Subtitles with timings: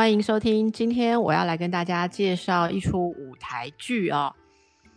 [0.00, 0.72] 欢迎收听。
[0.72, 4.34] 今天我要来跟大家介绍一出舞台剧哦。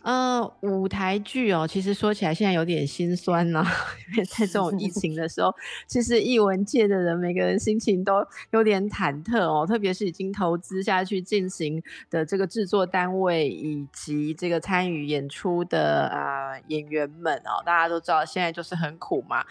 [0.00, 3.62] 呃，舞台剧哦，其实说起来现在有点心酸呢，
[4.10, 5.54] 因为在这种疫情的时候，
[5.86, 19.44] 其实艺文界的人每个人心情都有点忐忑哦，特别是已经投资下去进行的这个制作单位以及这个参与演出的啊演员们哦，大家都知道现在就是很苦嘛。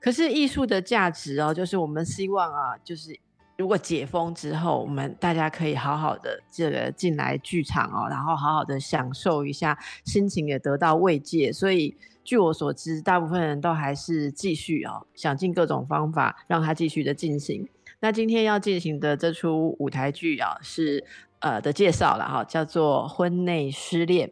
[0.00, 3.16] 可是艺术的价值哦，就是我们希望啊，就是。
[3.56, 11.50] 如果解封之后，我们大家可以好好的这个进来剧场哦，然后好好的享受一下，心情也得到慰藉。
[11.50, 17.66] 所以，据我所知，大部分人都还是继续哦，想尽各种方法让它继续的进行。
[18.00, 21.02] 那今天要进行的这出舞台剧啊，是
[21.38, 24.28] 呃的介绍了哈，叫做《婚内失恋》。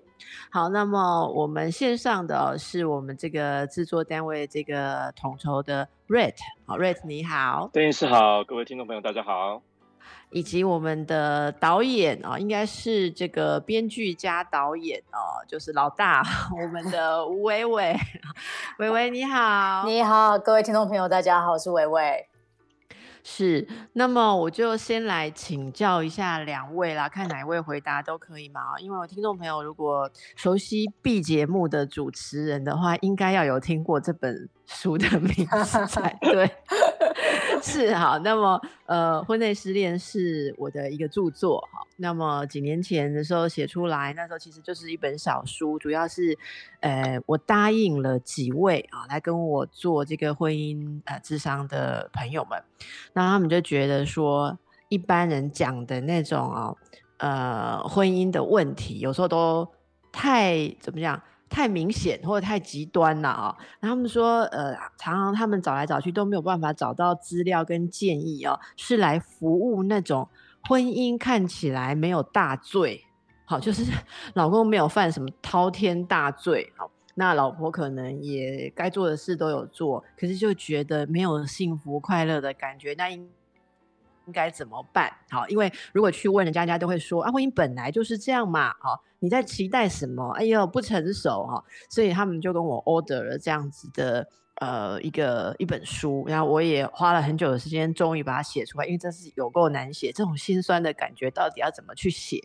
[0.51, 6.35] 好，那么我们线上的是我们这个制作单位这个统筹的 Red，
[6.67, 9.63] 好，Red 你好，邓律师好，各位听众朋友大家好，
[10.31, 16.23] 以及我们的导演啊，应该是这个编剧加导演哦，就是老大，
[16.61, 17.97] 我们的吴伟伟，
[18.79, 22.29] 伟伟你好，你好，各位听众朋友大家好，我是伟伟。
[23.27, 28.79] 是，那么我就先来请教一下两位啦，看哪一位回答都可以嘛？
[28.79, 34.49] 因为我听众朋友如果熟悉 B 节目的主持人的话，应该要有听过这本。
[34.67, 36.51] 书的名字才 对，
[37.65, 38.19] 是好。
[38.19, 41.81] 那么，呃，婚内失恋是我的一个著作，哈。
[41.97, 46.37] 那么几年前的时候写出来，那时候其实就是一本小书，主要是，
[46.81, 52.63] 呃，我答应了几位啊，来跟我做这个婚姻呃智商的朋友们，
[53.15, 54.59] 那他们就觉得说，
[54.91, 56.77] 一般人讲的那种哦，
[57.17, 59.67] 呃，婚姻的问题，有时候都
[60.13, 61.21] 太怎么讲？
[61.55, 63.57] 太明显或者太极端了啊！
[63.81, 70.29] 他们说，呃，常常他们找来找去都没有办法找到资料跟建议哦，是来服务那种
[70.65, 73.05] 婚姻看起来没有大罪，
[73.45, 73.85] 好，就是
[74.33, 83.31] 老公没有犯什么滔天大罪，好，那老婆可能也该做的事都有做，可是就觉得没有幸福快乐的感觉，那应。
[84.27, 85.13] 应该怎么办？
[85.31, 88.75] 好，因为如果去问人家，人家都会说啊，婚姻本来就是这样嘛。
[88.81, 90.31] 好，你在期待什么？
[90.39, 91.63] 哎呦，不成熟哈。
[91.91, 94.27] 所以他们就跟我 order 了这样子的
[94.57, 98.87] 呃一个一本书，然后我也花了很久的时间，终于把它写出来。
[98.87, 102.41] 因为这是有够难写，这种心酸的感觉到底要怎么去写？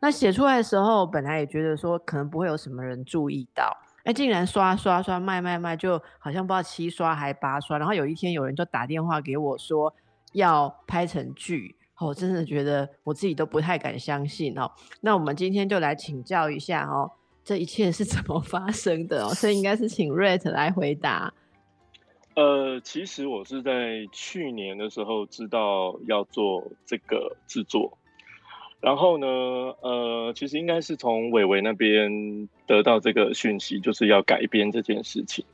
[0.00, 7.76] 那写出来的时候，本来也觉得说可能不会有什么人注意到，哎，竟然刷刷刷卖卖卖，就好像不知道七刷还八刷。
[7.78, 9.94] 然后有一天有人就打电话给我说。
[10.32, 14.70] 要拍成剧，我真的觉得我自己都不太敢相信哦。
[15.00, 17.10] 那我们今天就来请教一下哦，
[17.42, 19.34] 这一切是怎么发生的哦？
[19.34, 21.32] 所以应该是请 Red 来回答。
[22.36, 27.98] 呃，其实我是在去年的时候知道要做这个制作，
[28.80, 35.44] 然后呢，呃，其实应该是从伟伟那边得到这个讯息，就是要改编这件事情。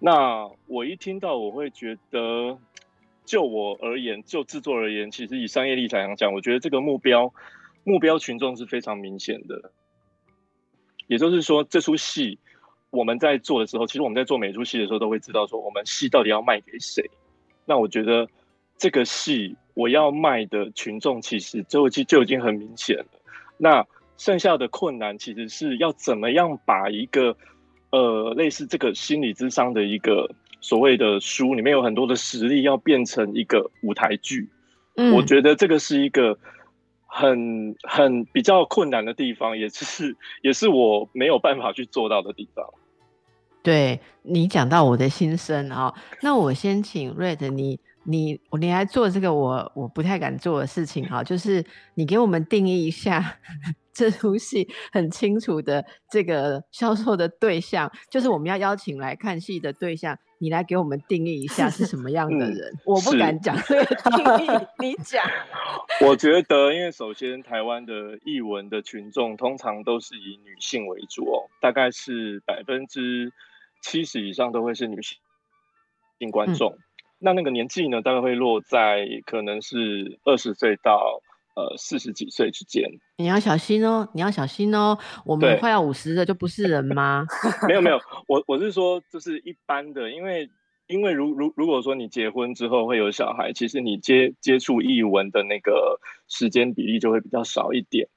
[0.00, 2.58] 那我一听到，我会觉得。
[3.24, 7.32] 就我而言，就制作而言，其实以商业立场来讲，我觉得这个目标
[7.82, 9.72] 目标群众是非常明显的。
[11.06, 12.38] 也就是说，这出戏
[12.90, 17.10] 我们在做的时候，其实我们在做每出戏的时候，都会知道说，我们戏到底要卖给谁。
[17.64, 18.28] 那我觉得
[18.76, 23.06] 这个戏我要卖的群众，其实就就就已经很明显了。
[23.56, 23.86] 那
[24.18, 27.36] 剩下的困难，其实是要怎么样把一个
[27.90, 30.30] 呃类似这个心理智商的一个。
[30.64, 34.48] 所谓的书里面有很多的实力，要变成一个舞台剧，
[35.14, 36.38] 我觉得这个是一个
[37.06, 42.64] 很很比较困难的地方，也是也是我没有办法去做到的地方。
[43.62, 51.62] 对你讲到我的心声啊，那我先请 Red，你你你来做这个我我不太敢做的事情哈，就是
[51.94, 53.38] 你给我们定义一下
[53.92, 60.18] 这出戏很清楚的这个销售的对象，就是我们要邀请来看戏的对象。
[60.44, 62.78] 你来给我们定义一下是什么样的人？
[62.84, 65.24] 我不敢讲这个 定义，你讲。
[66.06, 73.32] 我觉得，因为首先台湾的译文的群众通常都是以女性为主哦，大概是百分之
[73.80, 75.16] 七十以上都会是女性
[76.18, 76.76] 性观众。
[77.18, 81.22] 那那个年纪呢，大概会落在可能是二十岁到
[81.54, 82.84] 呃四十几岁之间。
[83.18, 84.98] 你要小心哦，你要小心哦。
[85.24, 87.26] 我们快要五十的就不是人吗？
[87.68, 90.50] 没有没有，我我是说就是一般的，因为
[90.86, 98.08] 因为如如如果说你结婚之后会有小孩，其实你接接触译文的那个时间比例就会比较少一点。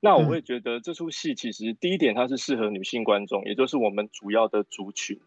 [0.00, 5.20] 那我会觉得这出戏其实第一点它是适合女性观众，也就是我们主要的族群。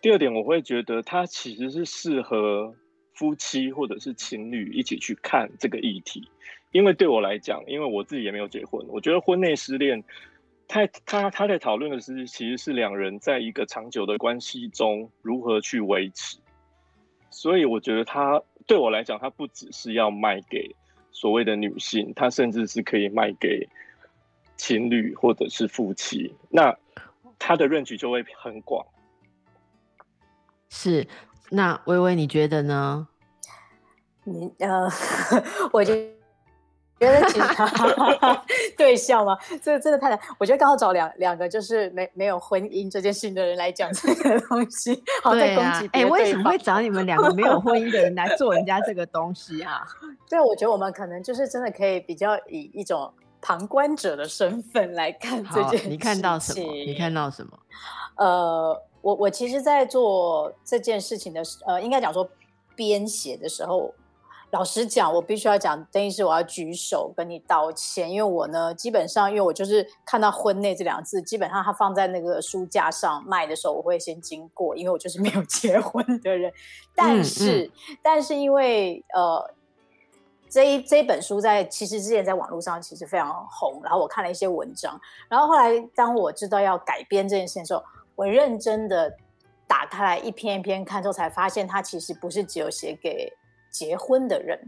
[0.00, 2.74] 第二点我会觉得它其实是适合
[3.12, 6.30] 夫妻或者是情侣一起去看这个议题，
[6.72, 10.02] 因为对我来讲，因为我自己也没有结婚，我觉得婚内失恋，
[10.68, 16.38] 他他他在讨论的是其实是两人在一个长久的关系中如何去维持，
[17.30, 20.74] 所以我觉得他对我来讲，他不只是要卖给
[21.12, 23.68] 所谓的女性，他甚至是可以卖给。
[24.56, 26.76] 情侣或者是夫妻，那
[27.38, 28.84] 他的认知就会很广。
[30.68, 31.08] 是，
[31.48, 33.08] 那微微你觉得呢？
[34.22, 34.86] 你呃，
[35.72, 35.94] 我就
[37.00, 37.46] 觉得其实
[38.76, 39.36] 对象吗？
[39.62, 40.18] 这真的太难。
[40.38, 45.02] 我觉得刚好找两两个就是没没有婚姻这件事情的人来讲这个东西。
[45.22, 49.82] 好对啊，哎，为什么会找你们两个没有婚姻的人来做人家这个东西啊？
[50.28, 53.12] 对，我觉得我们可能就是真的可以比较以一种。
[53.42, 56.70] 旁观者的身份来看这件事，你看到什么？
[56.74, 57.58] 你看到什么？
[58.16, 62.28] 呃，我我其实，在做这件事情的时，呃，应该讲说
[62.76, 63.94] 编写的时候，
[64.50, 76.52] 老实讲，我必须要讲，等于是我要举手跟你道歉，因为我呢，基本上，因为我就是看到“婚内”这两个字，基本上它放在那个书架上卖的时候，我会先经过，因为我就是没有 结婚的人。
[76.94, 77.70] 但是，
[78.02, 79.54] 但是因为呃。
[80.52, 87.80] 这一这本书在其实之前在网络上其实非常红，然后我看了一些文章，然后后来当我知道要改编这件事情的时候，
[88.16, 89.16] 我认真的
[89.68, 93.32] 打开来一篇一篇看之后，才发现它其实不是只有写给
[93.70, 94.58] 结婚的人，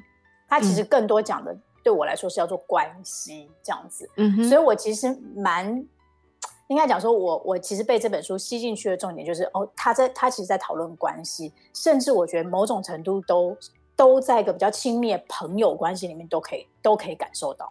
[0.49, 4.08] 他其实更多讲的对我来说是叫做关系这样子。
[4.16, 5.84] 嗯所以我其实蛮
[6.69, 13.56] 应该讲说，我我其实被这本书吸进去的重点就是哦，他在他其实在讨论关系，甚至我觉得某种程度都。
[13.94, 17.70] 都在一个比较亲密的朋友关系里面，都可以都可以感受到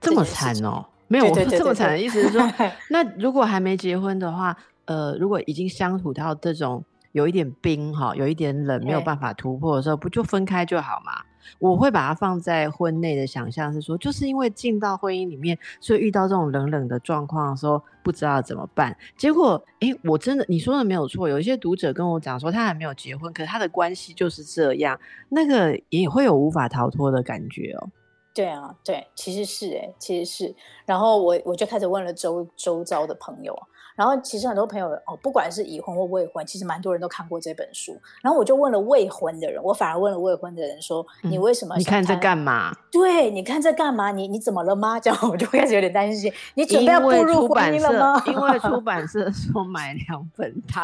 [0.00, 0.84] 这么惨哦。
[1.08, 2.40] 没有，我 这么惨的意思是说，
[2.88, 4.56] 那如果还没结婚的话，
[4.86, 6.82] 呃，如果已经相处到这种
[7.16, 11.12] 有一点冰哈，有一点冷，没有办法突破的时候，不就分开就好嘛？
[11.58, 18.94] 我会把它放在婚内的想象是说，就是因为进到婚姻里面，所以遇到这种冷冷的状况的时候，不知道怎么办。
[19.16, 21.26] 结果，哎，我真的你说的没有错。
[21.26, 27.88] 有一些读者跟我讲说，他还没有结婚，可是他的关系就是这样，那个也会有无法逃脱的感觉哦。
[28.34, 30.54] 对啊，对，其实是哎，其实是。
[30.84, 33.58] 然后我我就开始问了周周遭的朋友。
[33.96, 37.98] 然后其实很多朋友哦，不管是已婚或未婚，其实蛮多人都看过这本书。
[38.22, 41.74] 然后我就问了未婚的人，我反而问了未婚的人说：“你为什么？
[41.76, 42.76] 你看这干嘛？
[42.92, 44.12] 对，你看这干嘛？
[44.12, 48.22] 你你怎么了吗？”这样 我就开始有点担心，你准备要步入婚姻了吗？
[48.26, 50.82] 因为出版社 说买两本， 他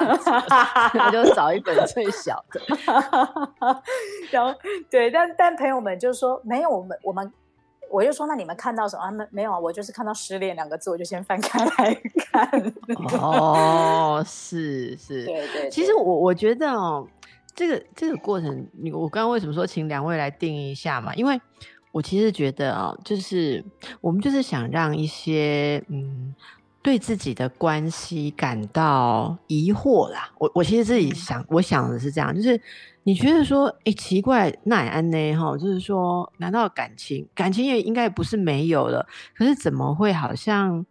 [1.07, 2.61] 我就找一本最小的。
[4.31, 4.59] 然后
[4.91, 7.31] 对，但但朋友们就说没有，我们我们。
[7.93, 9.11] 我就说，那你们看到什么？
[9.11, 12.75] 没没有啊，我就是看到“失恋”两个字，我就先翻开来看。
[13.21, 15.71] 哦，是是，对对。
[15.71, 17.07] 其实我我觉得哦，
[17.55, 21.15] 这个这个过程，你我刚刚为什么说请两位来定义一下嘛？
[21.15, 21.41] 因为
[21.93, 23.63] 我其实觉得啊，就是
[24.01, 26.35] 我们就是想让一些嗯。
[26.83, 32.61] 对自己的关系感到疑惑啦，我我其实自己想，我想的是这样，就是
[33.05, 35.35] 你觉得说，哎，奇怪，那也安呢？
[35.37, 39.07] 哈，就是说，难道感情感情也应该不是没有了？
[39.37, 40.85] 可是怎么会好像，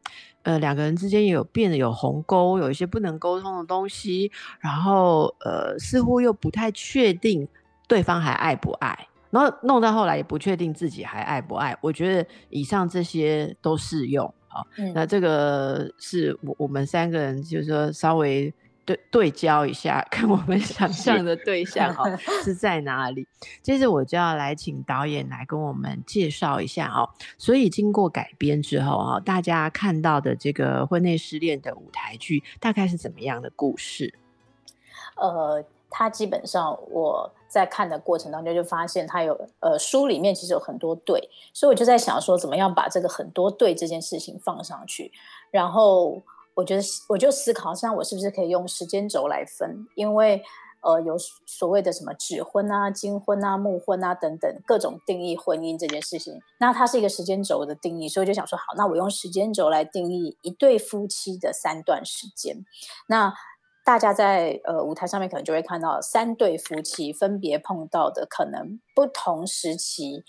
[0.43, 4.31] 呃，两个人之间也有变得有鸿沟，有一些不能沟通的东西，
[4.61, 7.45] 然后呃，似乎又不太确定
[7.89, 11.77] 对方还爱不爱，然后弄到后来也不确定自己还爱不爱。
[11.81, 14.33] 我觉得以上这些都适用。
[14.51, 18.53] 好，那这个是我我们三个人，就是说稍微
[18.83, 22.03] 对对焦一下， 看我们想象的对象哈
[22.43, 23.25] 是在哪里。
[23.61, 27.09] 接着我就要来请导演来跟我们介绍一下哦。
[27.37, 34.13] 所以经过改编之后哈，大家看到的这个婚内失恋的舞台剧，大概是怎么样的故事？
[35.15, 35.63] 呃。
[35.91, 45.11] 他基本上我在看的过程当中就发现，他有呃书里面其实有很多对，所以我就在想说，怎么样把这个很多对这件事情放上去。
[45.51, 46.21] 然后
[46.53, 50.41] 我觉得我就思考，像我是不是可以用时间轴来分，因为
[50.79, 62.65] 呃有所谓的什么纸婚啊、金婚啊、木婚啊等等各种定义婚姻这件事情，那它是一个时间轴的定义，所以就想说，好，那我用时间轴来定义一对夫妻的三段时间，
[63.07, 63.33] 那。
[63.83, 70.23] 大家在呃舞台上面可能就会看到三对夫妻分别碰到的可能不同时期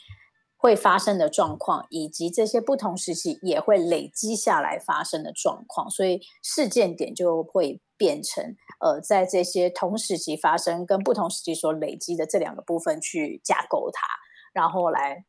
[0.56, 14.06] 会发生的状况，以及这些不同时期也会累积下来发生的状况，所以事件点就会变成呃，在这些同时期发生跟不同时期所累积的这两个部分去架构它，
[14.52, 15.24] 然后来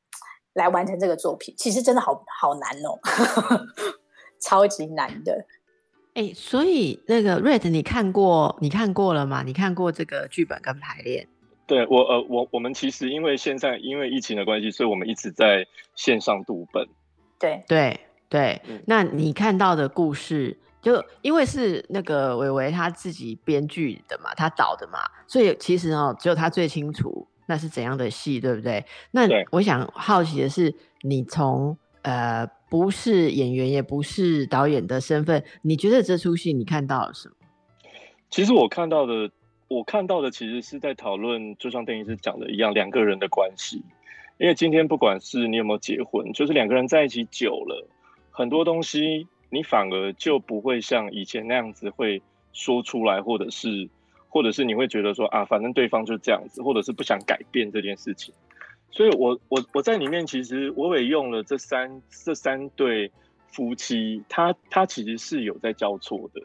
[0.54, 1.54] 来完成这个作品。
[1.58, 3.00] 其实真的好好难哦，
[4.40, 5.46] 超级难的。
[6.14, 9.44] 哎，所以那个 Red，你看过你看过了吗？
[9.44, 11.28] 你看过这个剧本跟排练？
[11.66, 15.66] 对我呃，我我们其实因为现在因为疫情的关系，所以我们一直在
[15.96, 16.88] 线上读本。
[17.40, 28.86] 对对对，那你看到的故事，就因为是那个伟伟他自己编剧的嘛，他导的嘛，所以其实哦，只有他最清楚那是怎样的戏，对不对？
[29.12, 37.36] 那我想好奇的是，你从呃不是演员也不是导演的身份，你觉得这出戏你看到了什么？
[38.32, 39.30] 其实我看到的。
[39.70, 43.82] 我看到的其实是在讨论，就像电影师讲的一样，两个人的关系。
[44.38, 47.88] 因为今天不管是你有没有结婚，就是两个人在一起久了，
[48.30, 53.90] 很多东西你反而就不会像以前那样子会说出来，或者是，
[54.30, 58.32] 或者是你会觉得说啊，反正对方就这样子，或者是不想改变这件事情。
[58.94, 63.12] 所以，我我我在里面其实我也用了这三这三对
[63.48, 66.42] 夫妻，他他其实是有在交错的。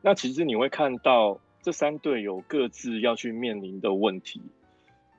[0.00, 1.38] 那其实你会看到。
[1.62, 4.40] 这三对有各自要去面临的问题，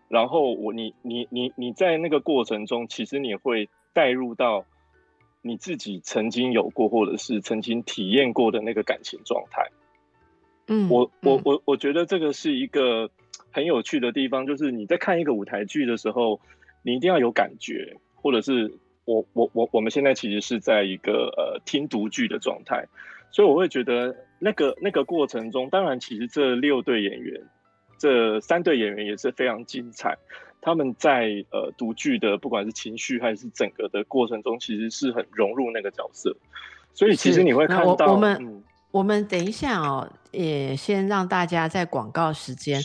[0.10, 4.66] 然后我你你你你在那个过程中，其实你会带入到
[5.44, 9.70] 你自己曾经有过或者是曾经体验过的那个感情状态。
[10.66, 13.12] 嗯，我我我我觉得这个是一个
[13.52, 16.40] 很有趣的地方，就是你在看一个舞台剧的时候，
[16.84, 18.74] 你一定要有感觉，或者是
[19.06, 22.86] 我我我我们现在其实是在一个呃听读剧的状态。
[23.34, 27.42] 所以我会觉得，那个那个过程中，当然其实这六对演员，
[27.98, 30.18] 这三对演员也是非常精彩。
[30.60, 36.36] 他们在呃读剧的，不管是情绪还是整个的过程中，其实是很融入那个角色。
[36.94, 42.82] 所以其实你会看到，我们我们等一下哦，也先让大家在广告时间。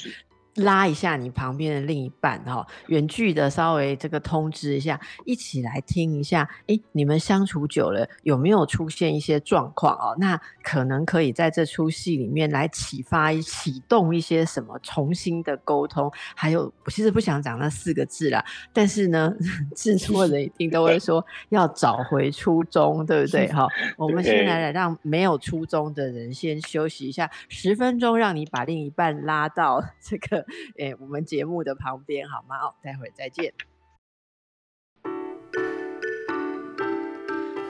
[0.57, 6.49] 拉一下你旁边的另一半哈，远距的稍微这个通知一下，一起来听一下。
[6.67, 10.17] 哎，你们相处久了有没有出现一些状况哦？
[10.19, 16.11] 那可能可以在这出戏里面来启发、启动一些什么重新的沟通。
[16.35, 19.35] 还有，我其实不想讲那四个字啦，但是呢，
[19.77, 23.47] 制作人一定都会说要找回初衷，对不对？
[23.53, 30.46] 哈，我们先来来让没有初衷的人先休息一下十分钟，让你把另一半拉到这个。
[30.77, 32.59] 诶，我们节目的旁边好吗？
[32.59, 33.53] 哦，待会儿再见。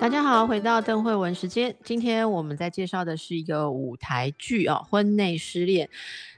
[0.06, 1.74] 大家好，回到邓慧文时间。
[1.82, 5.88] 今天我们在介绍的是一个舞台剧哦，《婚内失恋》。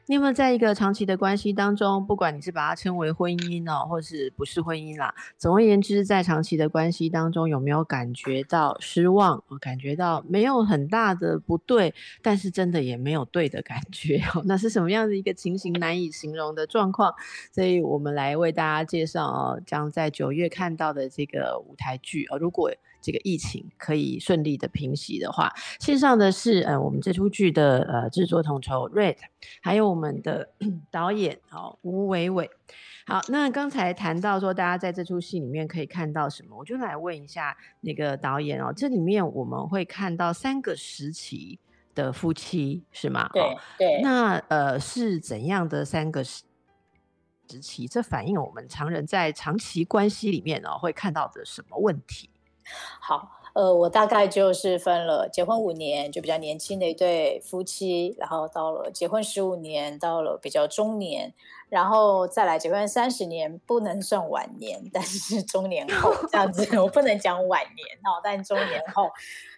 [0.06, 9.44] 你有没有在一个长期的关系当中，不管你是把它称为婚姻哦，或是不是婚姻啦，总而言之，在长期的关系当中，有没有感觉到失望？
[9.60, 15.74] 感觉到没有很大的不对，但是真的也没有对的感觉哦， 那是什么样的一个情形？
[15.74, 17.12] 难以形容的状况。
[17.52, 22.72] 所以我们来为大家介绍哦，将在九月看到的这个舞台剧哦，如果。
[23.00, 29.16] 这个疫情可以顺利的平息的话，线上的是呃我们这出剧的呃制作统筹 Red，
[29.62, 30.50] 还有我们的
[30.90, 32.50] 导演哦吴伟伟。
[33.06, 41.58] 好，那刚才谈到说大家在这出戏里面可以看到什么，我就来问一下那个导演哦，这里面我们会看到三个时期
[41.94, 43.30] 的夫妻是吗？
[43.32, 44.02] 对对。
[44.02, 46.44] 那呃是怎样的三个时
[47.50, 47.88] 时期？
[47.88, 52.28] 这反映我们常人在长期关系里面哦会看到的什么问题？
[53.00, 61.34] 好，呃，我大概就是分了结婚五年，就比较年轻的一对夫妻，然后到了结婚十五年，到了比较中年，
[61.68, 69.10] 然后再来结婚三十年，不能算晚年，但是中年后这样子，我不能讲晚年哦，但中年后。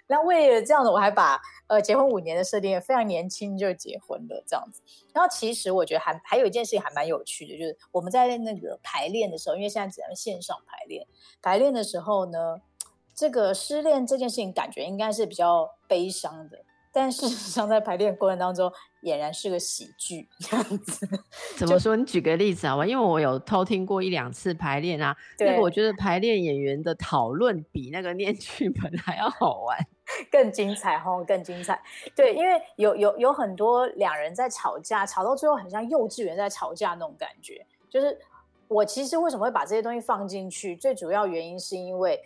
[0.06, 4.82] 那为了这样子，我还把呃结婚五年的设定非常年轻就结婚了这样子。
[5.12, 11.06] 然后其实我觉得还还有一件事情还蛮有趣的，就是我们在那个排练的时候，因为现在只能线上排练，
[11.40, 12.60] 排练的时候呢。
[13.20, 18.72] 这个失恋这件事情，感觉应该是比较悲伤的，但事实上在排练过程当中，
[19.02, 21.06] 俨然是个喜剧这样子。
[21.54, 21.94] 怎么说？
[21.94, 22.86] 你举个例子好吧？
[22.86, 29.78] 因为我有偷听过一两次排练啊，那个我觉得排练演员的讨论比那个念剧本还要好玩，
[30.32, 31.78] 更精彩哈，更精彩。
[32.16, 37.66] 对，因为有有有很多两人在吵架，吵到最后很像幼稚园在吵架那种感觉。
[37.90, 38.18] 就是
[38.66, 42.18] 我其实为什么会把这些东西放进去，最主要原因是因为。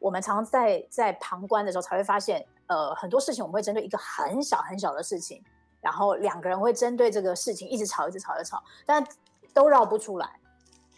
[0.00, 5.42] 我们常常在在旁观的时候，才会发现，呃，很多事情我们会针对一个很小很小的事情，
[5.80, 9.06] 然后两个人会针对这个事情一直吵，一直吵，一直吵，但
[9.52, 10.40] 都绕不出来。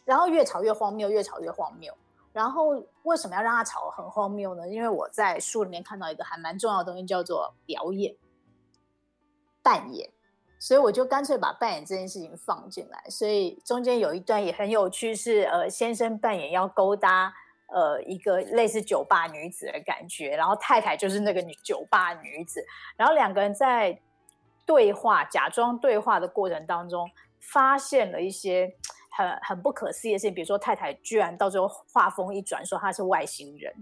[0.05, 1.93] 然后越吵越荒谬，越吵越荒谬。
[2.33, 4.69] 然后为什么要让他吵很荒谬呢？
[4.69, 8.15] 因为我在书里面看到一个还蛮重要的东西，叫做表演、
[9.63, 10.11] 扮演。
[10.59, 13.05] 所以我就干脆把扮演这件事情放进来。
[13.11, 17.35] 所以中间有一段也很有趣，是呃先生扮演要勾搭
[17.69, 22.65] 呃一个类似酒吧女子的感觉，然后太太就是那个女酒吧女子，
[22.97, 23.99] 然后两个人在
[24.65, 27.09] 对话、假装对话的过程当中，
[27.41, 28.73] 发现了一些
[29.11, 33.73] 很很不可思议的事情，比如说太太居然到最后话锋一转，说她是外星人。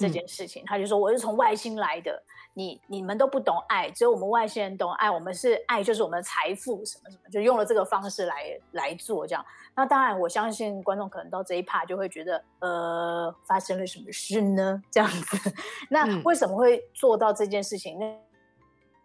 [0.00, 2.22] 这件事情，他就说我是从外星来的，
[2.54, 9.44] 你你们都不懂爱，只有我们外星人懂爱，我们是爱就是我们的财富什么什么，就用了这个方式来来做这样。
[9.76, 14.82] 那当然，我相信观众可能到这一趴就会觉得，呃，发生了什么事呢？
[14.90, 15.52] 这样子，
[15.90, 17.98] 那为什么会做到这件事情？
[17.98, 18.16] 那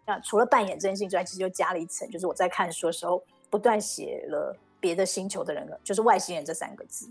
[0.06, 7.10] 那除了扮演这件事情之外，其实就加了一层，就是我在看书的时候不断写了别的星球的人，就是外星人这三个字。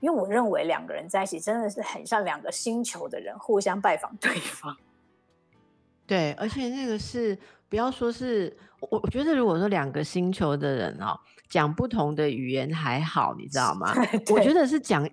[0.00, 4.76] 因为我认为两个人在一起真的是很像两个星球的人互相拜访对方。
[6.06, 7.36] 对，而且那个是
[7.68, 13.92] 不要说是我，我觉得如果说两个星球的人哦，讲不同的语言还好，你知道吗？
[14.32, 15.06] 我觉得是讲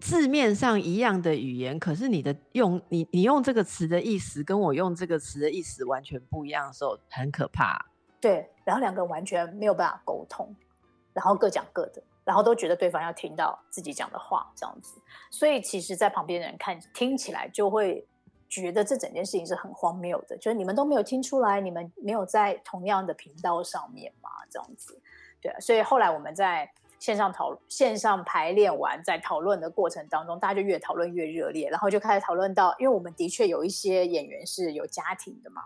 [0.00, 7.86] 字面上一样的语言，可是你的用你你用这个词的意思跟我用这个词的意思完全不一样的时候，很可怕。
[8.20, 10.52] 对，然后两个人完全没有办法沟通，
[11.12, 12.02] 然后各讲各的。
[12.24, 15.00] 然后都觉得对方要听到自己讲的话，这样子，
[15.30, 18.06] 所以其实，在旁边的人看听起来就会
[18.48, 25.00] 觉得这整件事情是很荒谬的，就是你们都没有听出来，你们没有在同样的频道上面嘛，这样子，
[25.40, 25.58] 对啊。
[25.58, 35.62] 所以后来我们在线上讨线上排练完，在讨论的过程当中，大家就越讨论越热烈，然后就开始讨论到，因为我们的确有一些演员是有家庭的嘛，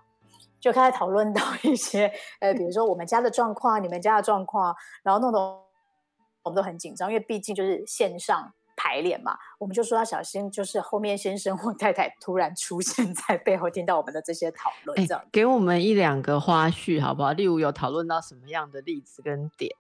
[0.59, 2.11] 就开始讨论到一些，
[2.41, 5.66] 呃，比如说我们家的状况，你们家的状况，然后弄懂。
[6.47, 17.33] 我们都很紧张，因为毕竟就是线上排练嘛，我们就说要小心，就是后面先生或太太突然出现在背后，听到我们的这些讨论，这样给我们一两个花絮好不好？
[17.33, 19.75] 例如有讨论到什么样的例子跟点？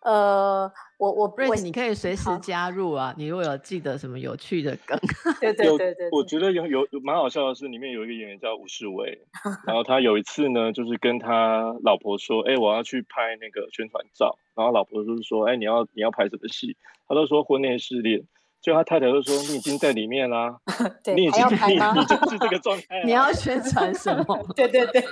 [0.00, 3.12] 呃，我我瑞你可以随时加入啊。
[3.18, 4.98] 你如果有记得什么有趣的梗，
[5.40, 9.20] 对对对对，我觉得有有蛮好笑的是，里面有一个演员叫吴世伟，
[9.66, 16.76] 然后他有一次呢，就是跟他老婆说：“哎，我要去拍那个宣传照。”然后老婆就是说：“哎，你要你要拍什么戏？”
[17.08, 18.22] 他都说婚内失恋，
[18.60, 20.58] 就他太太就说：“你已经在里面啦，
[21.16, 25.02] 你已经你你就是这个状态，你要宣传什么？” 对对对，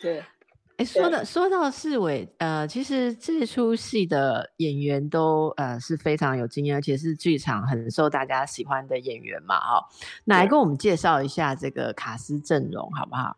[0.00, 0.22] 对。
[0.78, 9.86] 哎，说的说到世伟，呃，其实这出戏的演员都呃是非常有经验，而且是剧场很受大家喜欢的演员嘛，哈。
[10.24, 13.36] 来跟我们介绍一下这个卡斯阵容好不好？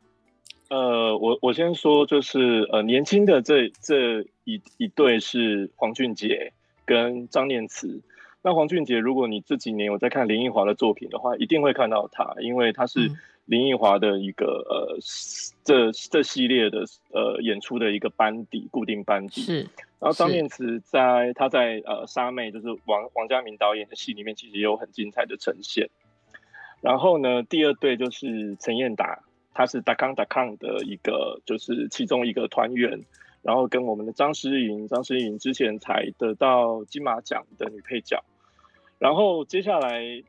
[0.70, 6.52] 呃，我我先说，就是呃年轻的这这一一对是黄俊杰
[6.86, 8.00] 跟张念慈。
[8.42, 13.10] 那黄俊杰，如果你这几年有在看林奕华的作品的话，一定会看到他，因为他是。
[13.46, 14.98] 林奕华的一个呃，
[15.62, 19.60] 这这系列的呃演出的一个班底，固定班底是。
[20.00, 25.90] 然后张念慈在他在呃沙妹，就是王王家明导演的戏里面，其实也有很精彩的呈现。
[26.80, 32.98] 然后呢，第二对就是陈燕达，他是达康达康的一个，就是其中一个团员。
[33.42, 38.24] 然后跟我们的张诗颖，张诗颖之前才得到金马奖的女配角。
[38.98, 40.22] 然后接下来。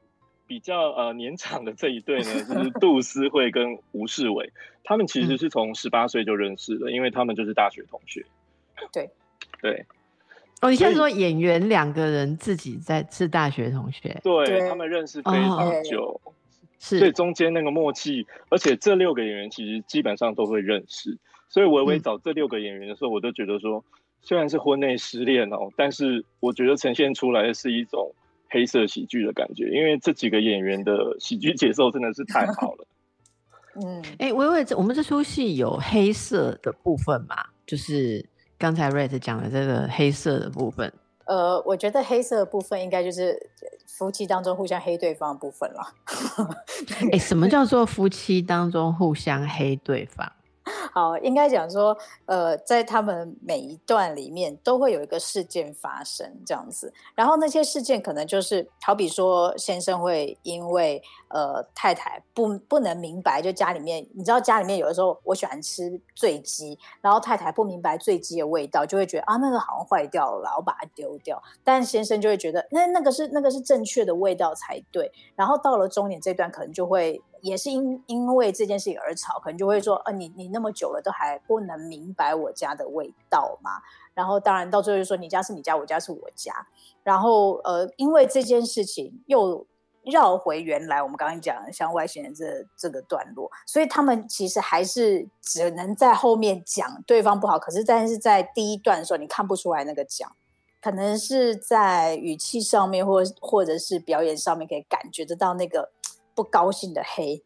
[0.48, 4.52] 比较呃 年长的这一对呢，就是 杜思慧跟吴世伟，
[4.84, 8.26] 他们其实是从十八岁就认识的，因为他们就是大学同学。
[8.92, 9.10] 对。
[9.62, 9.86] 对。
[10.62, 16.20] 哦，你现在说演员两个人自己在是大学同学，对他们认识非常久，
[16.80, 17.00] 是。
[17.00, 21.18] 所以中间那个默契，而且这六个演员其实基本上都会认识，
[21.50, 23.84] 所以微微找这六个演员的时候，我都觉得说，
[24.22, 28.14] 虽然是婚内失恋哦，但是我觉得呈现出来的是一种。
[28.56, 32.88] 黑色喜剧的感觉，因为这几个演员的喜剧节奏真的是太好了。
[33.84, 37.36] 嗯，哎，微微，我们这出戏有黑色的部分嘛？
[37.68, 38.26] 就是
[38.58, 40.94] 刚才 Red 讲的这个黑色的部分。
[41.26, 43.38] 呃，我觉得黑色的部分应该就是
[43.86, 45.94] 夫妻当中互相黑对方的部分了。
[47.12, 50.32] 哎，什么叫做夫妻当中互相黑对方？
[50.94, 56.92] 好，应该讲说，呃，在他们每一段里面都会有一个事件发生，这样子。
[57.14, 61.02] 然后那些事件可能就是，好比说，先生会因为
[61.36, 71.44] 呃太太不不能明白，就家里面，你知道家里面有的时候我喜欢吃醉鸡，然后太太不明白醉鸡的味道，就会觉得啊那个好像坏掉了，我把它丢掉。
[71.62, 75.12] 但先生就会觉得那那个是那个是正确的味道才对。
[75.36, 77.22] 然后到了中年这段，可能就会。
[77.42, 83.70] 也是因因为这件事情而吵，可能就会说，啊，你你那么久了都还不能明白我家的味道吗？
[84.16, 86.66] 然后当然到最后就说你家是你家，我家是我家。
[87.04, 89.64] 然后呃，因为这件事情又
[90.06, 97.58] 绕回原来我们刚刚讲像外星人这这个段落，所以他们其实还是只能在后面讲对方不好。
[97.58, 100.36] 可是但是在第一段的时候，你看不出来那个讲，
[100.82, 105.92] 可能是在语气上面，或或者是表演上面，可以感觉得到那个
[106.34, 107.44] 不高兴的黑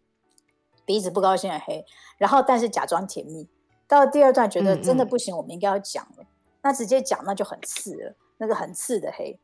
[0.86, 1.86] 鼻子不高兴的黑。
[2.18, 3.48] 然后但是假装甜蜜，
[3.88, 6.26] 到第二段觉得真的不行，我们应该要讲了，
[6.62, 9.40] 那直接讲那就很刺了，那个很刺的黑。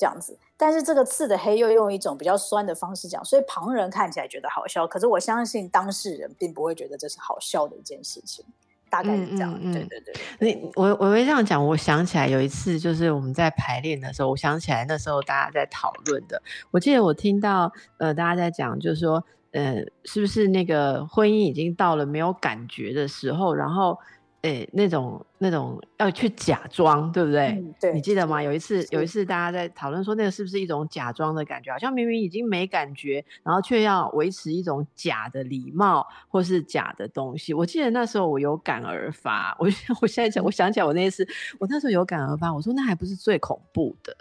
[0.00, 8.42] 这样子，但是这个刺的黑又用一种比较酸的方式讲，所以旁人看起来觉得好笑，可是我相信当事人并不会觉得这是好笑的一件事情，
[8.88, 9.52] 大概是这样。
[9.70, 23.98] 对对对，你我我会这样讲，我想起来有一次就是我们在排练的时候，我想起来那时候大家在讨论的，我记得我听到呃大家在讲，就是说呃是不是那个婚姻已经到了没有感觉的时候，然后。
[24.42, 27.62] 诶，那种那种要去假装，对不对？
[27.78, 28.42] 对，你记得吗？
[28.42, 31.70] 有一次，有一次大家在讨论说，那个是不是一种假装的感觉？
[31.70, 37.52] 好像明明已经没感觉，然后却要维持一种假的礼貌，或是假的东西。
[37.52, 39.68] 我记得那时候我有感而发，我
[40.00, 44.16] 我现在想，我想起来我那一次，我那时候有感而发，我说那还不是最恐怖的，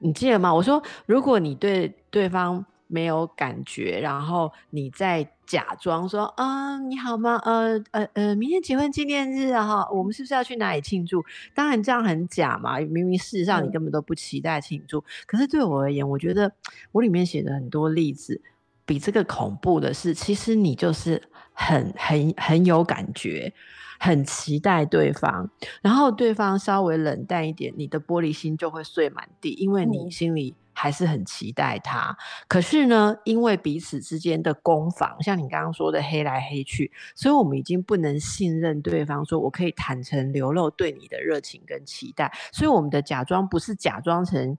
[0.00, 0.54] 你记得吗？
[0.54, 2.64] 我说如果你对对方。
[2.86, 7.40] 没有感觉，然后你再假装说，嗯，你好吗？
[7.44, 11.24] 呃呃呃，明天结婚纪念日啊，哈，我们是不是要去哪里庆祝？
[11.54, 15.02] 当然这样很假嘛，明明事实上你根本都不期待庆祝。
[15.26, 16.52] 可是对我而言，我觉得
[16.92, 18.40] 我里面写的很多例子，
[18.84, 23.52] 比这个恐怖的是，其实你就是很很很有感觉，
[23.98, 25.50] 很期待对方，
[25.82, 30.54] 然后对方稍微冷淡一点，你的玻璃心就会碎满地，因为你心里。
[30.74, 32.14] 还是很期待他，
[32.48, 44.58] 可是呢，因为彼此之间的攻防，像你刚刚说的黑来黑去，所以我们已经不能信任对方，说我可以坦诚流露对你的热情跟期待，所以我们的假装不是假装成，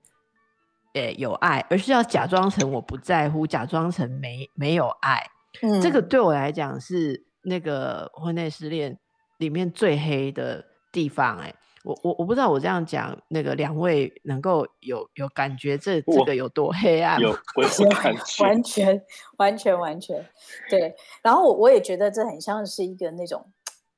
[0.94, 5.22] 诶有爱，而是要假装成我不在乎，假装成没没有爱。
[5.62, 8.98] 嗯，这个对我来讲是那个婚内失恋
[9.38, 11.54] 里面最黑的地方，哎。
[11.86, 17.20] 我我我不知道我这样讲，那个两位能够有有感觉这这个有多黑暗？
[17.22, 17.30] 有，
[18.42, 19.02] 完全
[19.38, 20.26] 完全完全
[20.70, 20.96] 对。
[21.22, 23.46] 然后我我也觉得这很像是一个那种，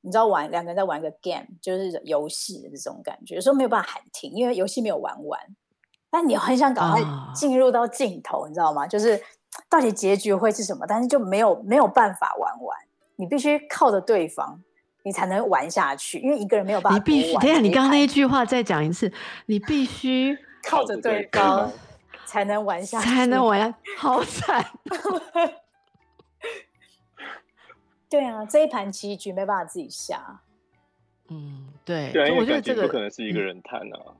[0.02, 5.40] 你知道玩两个人在玩个 game，就是游戏的这种感觉，有时候没有办法喊停，因为游戏没有玩完。
[6.10, 7.02] 但你很想赶快
[7.34, 8.86] 进入到镜头，你知道吗？
[8.86, 9.18] 就是
[9.70, 10.84] 到底结局会是什么？
[10.86, 12.78] 但是就没有没有办法玩完，
[13.16, 14.62] 你必须靠着对方。
[15.02, 16.98] 你才能玩下去，因为一个人没有办法。
[16.98, 19.12] 你必须，等下你刚刚那一句话再讲一次。
[19.46, 21.72] 你必须 靠着对方
[22.26, 24.64] 才能玩下，才能玩，好惨。
[28.10, 30.40] 对啊，这一盘棋局没办法自己下。
[31.28, 32.10] 嗯，对。
[32.12, 34.14] 对，我觉得这个不可能是一个人谈啊。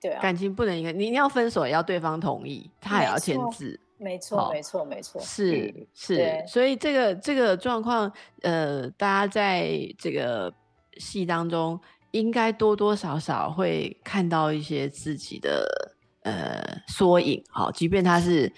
[0.00, 3.78] 对啊，感情不能一个，你你要分手也要对方同意，他也要签字。
[3.98, 10.52] 没错，没错，没错，是是，所以这个这个状况，呃，大家在这个
[10.98, 11.80] 戏当中，
[12.10, 18.52] 应该多多少少会看到一些自己的呃缩影，好，即便他是。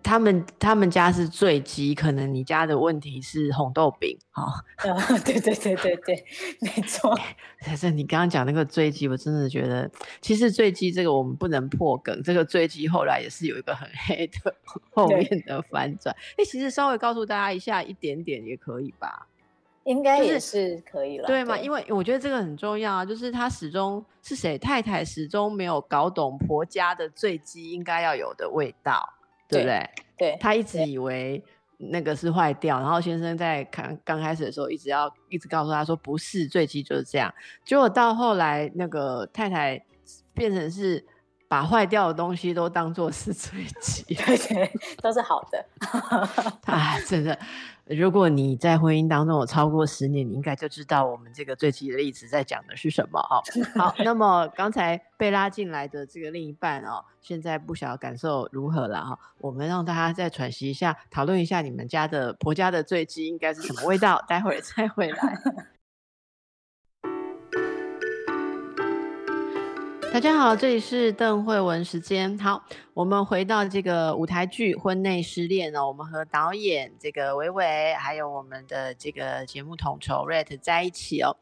[0.00, 4.64] 他们他们家是醉鸡，可能你家的问题是红豆饼，哈。
[5.24, 6.24] 对对对对对，
[6.60, 7.18] 没错。
[7.64, 14.54] 但是你刚刚讲那个醉鸡，我真的觉得，其实醉鸡这个我们不能破梗，这个醉鸡后来也是有一个很黑的
[14.94, 16.14] 后面的反转。
[16.36, 19.28] 哎，其实稍微告诉大家一下，一点点也可以吧？
[19.84, 21.58] 应该也是可以了，对吗？
[21.58, 29.12] 因为我觉得这个很重要啊，就是他始终是谁太太始终没有搞懂婆家的醉鸡应该要有的味道。
[29.52, 29.90] 对不对？
[30.18, 31.42] 对，他一直以为
[31.78, 37.32] 那个是坏掉，然后先生在刚刚开始的时候一直要一直告诉他说不是，坠机就是这样。
[37.64, 39.84] 结果到后来，那个太太
[40.32, 41.04] 变成是
[41.48, 45.66] 把坏掉的东西都当做是 坠机，对对，都是好的。
[46.66, 47.38] 啊，真的。
[47.96, 53.42] 如果你在婚姻当中有超过十年，你应该就知道我们这个最近的例子在讲的是什么哦。
[53.78, 59.18] 好，那么刚才被拉进来的这个另一半哦，现在不晓得感受如何了哈。
[59.38, 65.38] 我们让大家再喘息一下，讨论一下你们家的婆家的醉鸡应该是什么味道，待会儿再回来。
[70.12, 72.38] 大家好，这里是邓慧文时间。
[72.38, 81.34] 好，我们回到这个舞台剧《婚内失恋》哦，我们和导演这个伟伟，还有我们的这个节目统筹 RAT 在一起哦。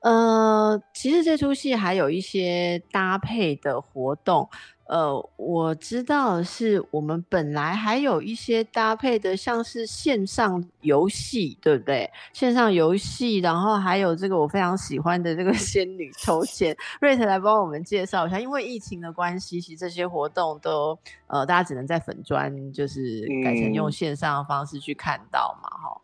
[0.00, 4.50] 呃，其实这出戏还有一些搭配的活动。
[4.88, 12.10] 呃，我知道是我们本来还有一些搭配的，像是线上游戏，对不对？
[12.32, 18.40] 线上游戏，然后还有这个我非常喜欢的这个 仙女抽签，瑞特来帮我们介绍一下。
[18.40, 26.00] 因为疫情的关系，其实这些活动都呃，大家只能在粉砖，就是改成用线上的方式去看到嘛，哈。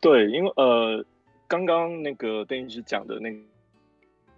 [0.00, 1.04] 对，因为呃，
[1.46, 3.30] 刚刚那个邓医师讲的那。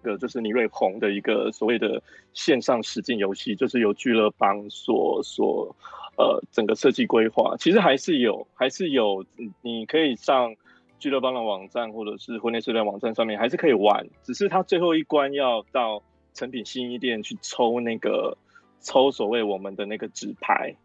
[0.06, 2.00] 个就是倪瑞红的一个所谓的
[2.32, 5.74] 线上实境游戏，就是由俱乐邦所所
[6.16, 9.24] 呃整个设计规划，其实还是有还是有，
[9.62, 10.54] 你可以上
[11.00, 16.00] 俱乐邦的网站或者是婚内社交网站上面还是可以玩，只是它最后一关要到
[16.32, 18.38] 成品新一店去抽那个
[18.80, 20.76] 抽所谓我们的那个纸牌，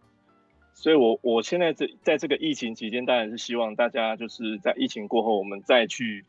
[0.74, 6.26] 所以我我现在在在这个疫情期间，当然是希望大家就是在疫情过后，我们再去。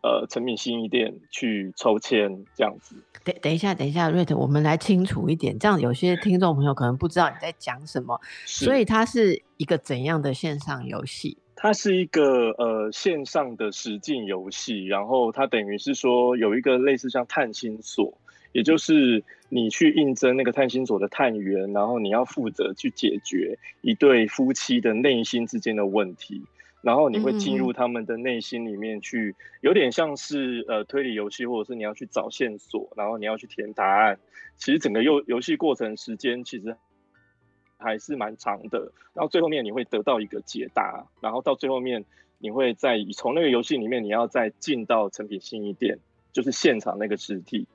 [0.00, 2.94] 呃，成品新一店去抽签这样子。
[3.24, 8.20] 等等一下，等一下，瑞特，我们来清楚一点，这样有些听众朋友可能不知道你在讲什么。
[8.46, 11.36] 所以它是一个怎样的线上游戏？
[11.56, 18.16] 它是一个呃线上的实境游戏，然后它等于是说有一个类似像探星所，
[18.52, 26.44] 也就是你去应征那个探星所的探员，然后你要负责去解决一对夫妻的内心之间的问题。
[26.80, 34.18] 然后你会进入他们的内心里面去，有点像是呃推理游戏，或者是你要去找线索，然后你要去填答案。
[34.56, 36.76] 其实整个游游戏过程时间其实
[37.78, 38.92] 还是蛮长的。
[39.12, 42.04] 然后最后面你会得到一个解答，然后到最后面
[42.38, 45.98] 你会在从那个游戏里面你要再进到成品信义店，
[46.32, 47.66] 就是现场那个实体，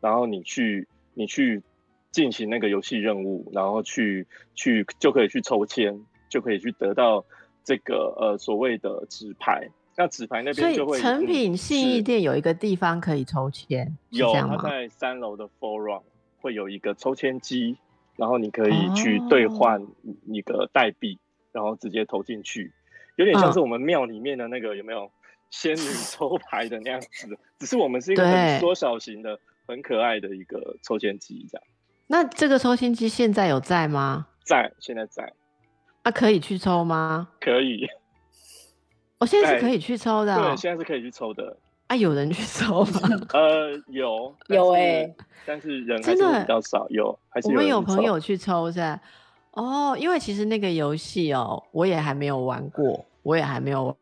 [0.00, 1.62] 然后你去你去
[2.10, 7.24] 进行那个游戏任务，然后去去就可以去抽签，就可以去得到。
[7.64, 16.02] 这个呃所谓的纸牌，那纸牌那边就会成品信义店有一个地方可以抽签，有它在三楼的 forum
[16.40, 17.76] 会有一个抽签机，
[18.16, 19.86] 然后你可以去兑换
[20.26, 21.18] 一个代币，
[21.52, 22.72] 然后直接投进去，
[23.16, 25.10] 有点像是我们庙里面的那个有没有
[25.50, 31.66] 仙女抽牌的那样子，只是我们是一个很缩小型的、很可爱的一个抽签机这样。
[32.06, 34.28] 那这个抽签机现在有在吗？
[34.44, 35.32] 在，现在在。
[36.10, 37.28] 啊，可以去抽吗？
[37.40, 37.86] 可以，
[39.18, 40.34] 我现在是可以去抽的。
[40.36, 41.56] 对，现在是可以去抽的。
[41.86, 43.00] 啊，有人去抽吗？
[43.32, 45.08] 呃，有，有哎，
[45.46, 46.86] 但是人真的比较少。
[46.90, 48.98] 有，还是我们有朋友去抽是？
[49.52, 53.96] 哦，因为其实那个游戏哦，我也还没有玩过，我也还没有。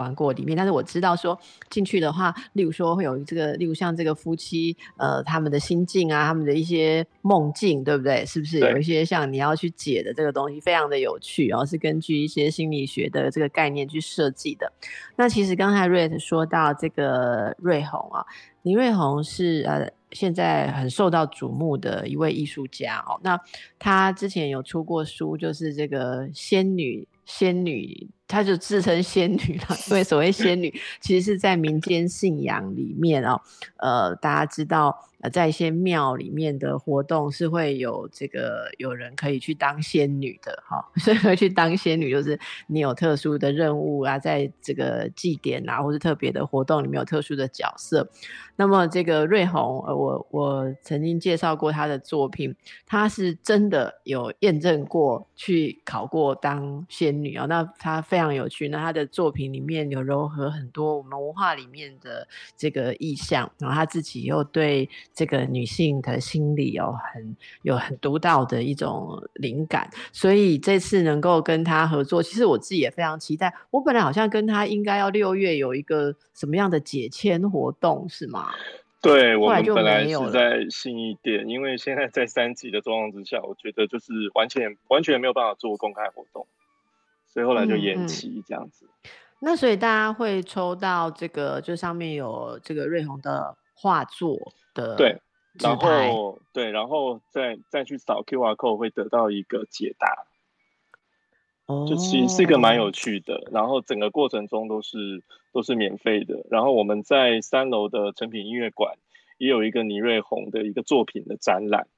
[0.00, 8.24] 玩过里面，但是我知道说进去的话，例如说会有这个，例如像这个夫妻，呃，他们的心境啊，他们的一些梦境，对不对？
[8.24, 14.72] 是不是有一些像你要去解的这个东西，非常的有趣，然后是根据一些心理学的这个概念去设计的。
[15.16, 18.24] 那其实刚才瑞说到这个瑞红啊，
[18.62, 23.20] 林瑞红是呃现在很受到瞩目的一位艺术家哦。
[23.22, 23.38] 那
[23.78, 27.06] 他之前有出过书，就是这个仙女。
[27.26, 33.40] 仙女，她就自称仙女了，因为所谓仙女，其实是在民间信仰里面哦，
[33.78, 35.06] 呃，大家知道。
[35.22, 48.08] 呃，在一些庙里面的活动是会有这个有人可以去当仙女的哈， 所以会去当仙女，就是你有特殊的任务啊，在这个祭典啊，或是特别的活动里面有特殊的角色。
[48.56, 58.68] 那么这个瑞红，呃，我我曾经介绍过他的作品，他是真的有验证过去考过当仙女啊，那他非常有趣。
[58.68, 64.88] 那他的作品里面有糅合很多我们文化里面的这个意象，然后他自己又对。
[65.14, 73.52] 这个女性的心理有很有很独到的一种灵感，所以这次能够跟他合作，其实我自己也非常期待。
[73.70, 78.50] 我本来好像跟他应该要六月有一个什么样的解签活动，是吗？
[79.02, 86.46] 对，我们本来是在信义店，因为现在在三级的状况之下，我觉得就是完全完全没有办法做公开活动，
[87.32, 88.86] 所以后来就延期这样子。
[89.40, 94.36] 那所以大家会抽到这个，就上面有这个瑞红的画作。
[94.72, 95.20] 的对，
[95.54, 100.26] 然后对，然后再再去扫 Q R code 会得到一个解答，
[101.66, 103.48] 哦，就其实是一个蛮有趣的。
[103.50, 106.46] 然后整个过程中都是都是免费的。
[106.50, 108.96] 然后我们在三楼的成品音乐馆
[109.38, 111.88] 也有一个倪瑞红的一个作品的展览，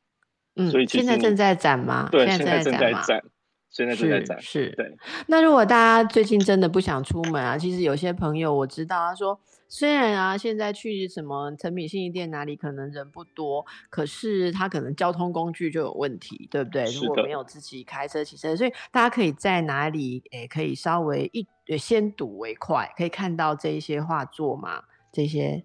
[0.56, 2.08] 嗯，所以现在正在展吗？
[2.10, 3.22] 对，现在正在展。
[3.72, 4.94] 现在正在展，是对。
[5.26, 16.84] 那如果大家最近真的不想出门啊，其实有些朋友我知道，他说虽然啊现在去什么成品信息店哪里可能人不多，可是他可能交通工具就有问题，对不对？
[16.92, 21.46] 如果没有自己开车骑车，所以大家可以在哪里诶可以稍微一
[21.78, 24.82] 先睹为快，可以看到这一些画作嘛？
[25.10, 25.64] 这些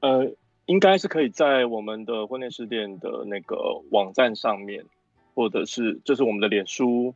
[0.00, 0.36] 呃。
[0.66, 3.56] 应该是可以在我们的婚恋试店的那个
[3.92, 4.84] 网站上面，
[5.36, 7.14] 或者是就是我们的脸书，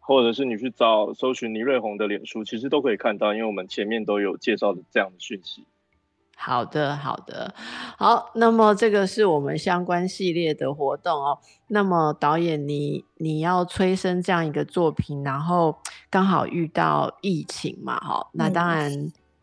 [0.00, 5.64] 或者是你去找搜寻倪瑞红的脸书，其实都可以看到，因为我们前面都有介绍的这样的讯息。
[6.34, 7.54] 好的，好的，
[7.96, 8.32] 好。
[8.34, 11.38] 那么这个是我们相关系列的活动哦。
[11.68, 15.78] 那么导演，你你要催生这样一个作品，然后
[16.10, 18.90] 刚好遇到疫情嘛，哈，那当然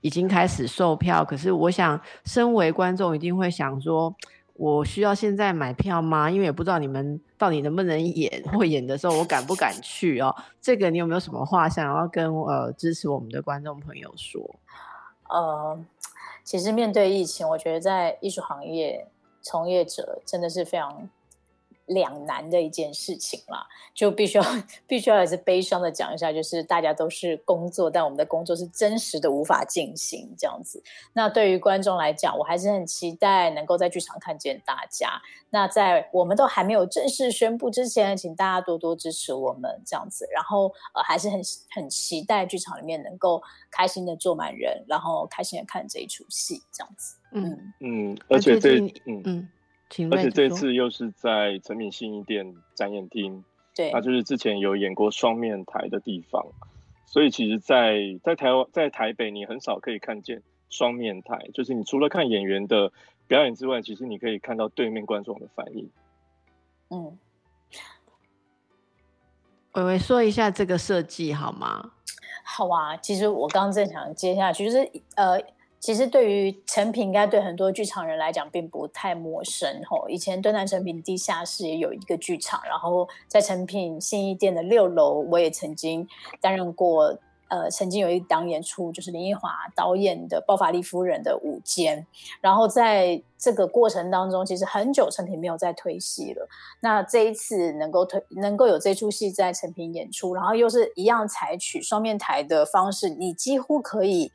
[0.01, 1.23] 已经开始售票。
[1.23, 4.13] 可是我想，身为观众一定会想说，
[4.59, 6.29] 我需要现在买票吗？
[6.29, 10.35] 因为也不知道你们到底能不能演，或演的时候我敢不敢去哦。
[10.59, 14.59] 这个你有没有什么话想要跟呃支持我们的观众朋友说？
[15.29, 15.79] 呃。
[16.43, 19.07] 其实面对疫情，我觉得在艺术行业
[19.39, 21.07] 从业者真的是非常。
[21.89, 24.43] 两难的一件事情啦，就必须要
[24.87, 30.81] 必须要也是悲伤的讲一下，就是大家都是工作，但我们的工作是真实的无法进行这样子。
[31.13, 35.21] 那对于观众来讲，我还是很期待能够在剧场看见大家。
[35.49, 40.27] 那在我们都还没有正式宣布之前，请大家多多支持我们这样子。
[40.31, 47.15] 然后呃，还是很很期待剧场里面能够开心的坐满人，然后开心的看这一出戏这样子。
[47.31, 49.49] 嗯嗯，而且这嗯嗯。
[50.11, 53.43] 而且这次又是在成品信义店展演厅，
[53.75, 56.45] 对，那就是之前有演过双面台的地方，
[57.07, 62.91] 所以其实，在在台湾在台北，你很少可以看见双面台，就是你除了看演员的
[63.27, 65.89] 表演之外，其实你可以看到对面观众的反应。
[66.89, 67.17] 嗯，
[69.73, 71.93] 微微说一下这个设计好吗？
[72.43, 75.41] 好啊，其实我刚刚正想接下去，就是呃。
[75.79, 80.09] 其实对于成品，应该对很多剧场人来讲并不太陌生吼。
[80.09, 86.07] 以前敦南成品地下室也有一个剧场，然后在成品信义店的六楼，我也曾经
[86.41, 87.17] 担任过。
[87.51, 92.05] 呃，曾经有一档演出，就是林奕华导演的《包法利夫人》的午间。
[92.41, 96.47] 然后在这个过程当中，其实很久成品没有再推戏了。
[96.81, 104.31] 那这一次能够推，能够有这出戏在成品演出，然后又是一样采取双面台的方式，你几乎可以。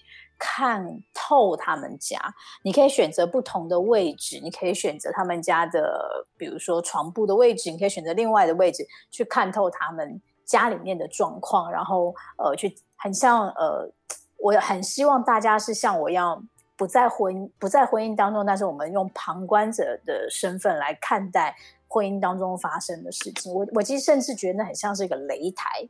[0.47, 2.19] 看透他们家，
[2.63, 13.91] 你可以选择不同的位置，你可以选择他们家的，比如说床铺的位置，你可以选择另外的位置去看透他们家里面的状况，然后呃，去很像呃，
[14.37, 21.57] 我很希望大家是像我一样，不在婚不在婚姻当中，但是我们用旁观者的身份来看待
[21.89, 23.51] 婚姻当中发生的事情。
[23.51, 25.89] 我我其实甚至觉得那很像是一个擂台，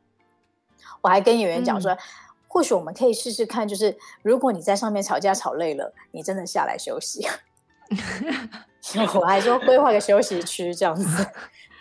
[1.01, 1.99] 我还跟演员讲说。
[2.55, 7.27] 或许我们可以试试看，就是如果你在上面吵架吵累了，你真的下来休息。
[9.19, 11.27] 我还说规划个休息区这样子。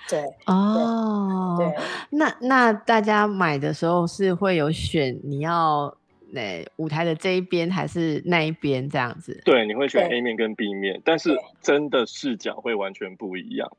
[0.10, 1.72] 对哦，对。
[2.10, 5.96] 那那大家买的时候是会有选你要
[6.32, 9.40] 那舞台的这一边还是那一边这样子？
[9.46, 13.70] 对，你会选 A 面跟 B 面，但是真的视角会完全不一样。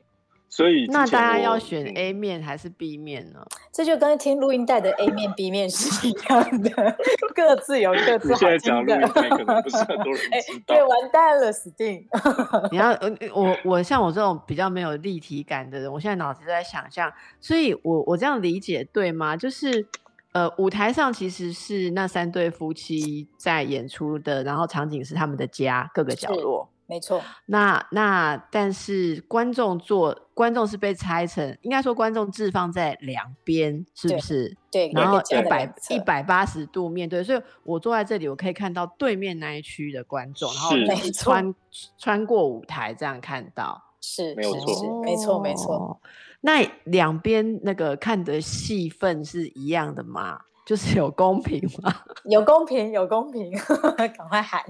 [0.49, 3.45] 所以那大家要选 A 面还是 B 面呢？
[3.73, 6.97] 这就跟听录音带的 A 面 B 面是一样的，
[7.35, 10.75] 各自有各自现在讲录音带可能不是很多人 知道。
[10.75, 12.07] 对，完蛋了，死定！
[12.71, 12.91] 你要
[13.35, 19.37] 我我像我这种比较没有立体感的人，我现在脑子在想象，所以我我这样理解对吗？
[19.37, 19.85] 就是
[20.33, 26.69] 呃，舞台上其实是那三对夫妻在演出的，然后场景是他们的家各个角落。
[26.87, 34.55] 没错，那那但是观众坐，观众是被拆成，应该说观众置放在两边，是不是？
[34.71, 40.77] 对，然后一百一百八十度面对，所以我坐在这里，我可以看到对面那一区的观众，然后
[41.15, 41.55] 穿
[41.97, 46.01] 穿过舞台这样看到，是，没有错，没错，没错。
[46.43, 50.39] 那两边那个看的戏份是一样的吗？
[50.67, 51.95] 就是有公平吗？
[52.25, 53.53] 有公平，有公平，
[53.97, 54.63] 赶快喊。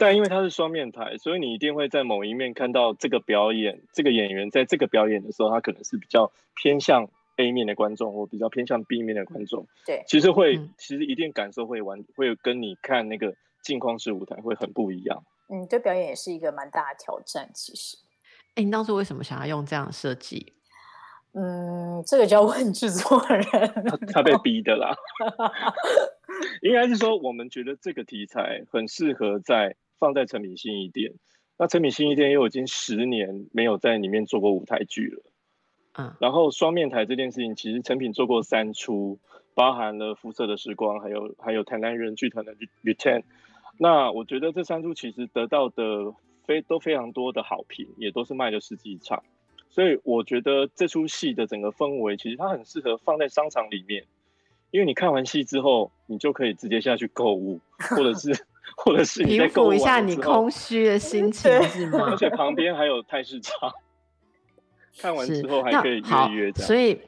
[0.00, 9.66] 但因为它是双面台，所以你一定会在某一面看到这个表演，这个演员在这个表演的时候，他可能是比较偏向 A 面的观众，或比较偏向 B 面的观众。
[9.84, 15.22] 对，其实会，其实一定感受会完，会跟你看那个镜框式舞台会很不一样。
[15.50, 17.50] 嗯，对，表演也是一个蛮大的挑战。
[17.52, 17.98] 其实，
[18.54, 20.54] 哎，你当初为什么想要用这样设计？
[21.34, 23.46] 嗯，这个就要问制作人，
[24.14, 24.96] 他被逼的啦。
[26.62, 29.76] 应该是说，我们觉得这个题材很适合在。
[30.00, 31.12] 放在成品新一店，
[31.58, 35.22] 那成品新一店又已经十年没有在里面做过舞台剧了。
[35.92, 39.18] 嗯，然后双面台这件事情，其实成品做过三出，
[39.54, 43.24] 包含了肤色的时光，还有还有台南人剧团的 Return。
[43.76, 49.22] 那我觉得这三出其实得到的非都非常多的好评，也都是卖了十几场。
[49.68, 54.04] 所以我觉得这出戏的整个氛围，其实它很适合放在商场里面，
[54.70, 58.46] 因为你看完戏之后，你就可以直接下去购物，或者是。
[58.76, 62.10] 或者是你在平复一下你空虚的心情是吗？
[62.10, 63.72] 而且旁边还有菜市场，
[64.98, 66.66] 看完之后还可以约约这样。
[66.66, 67.00] 所以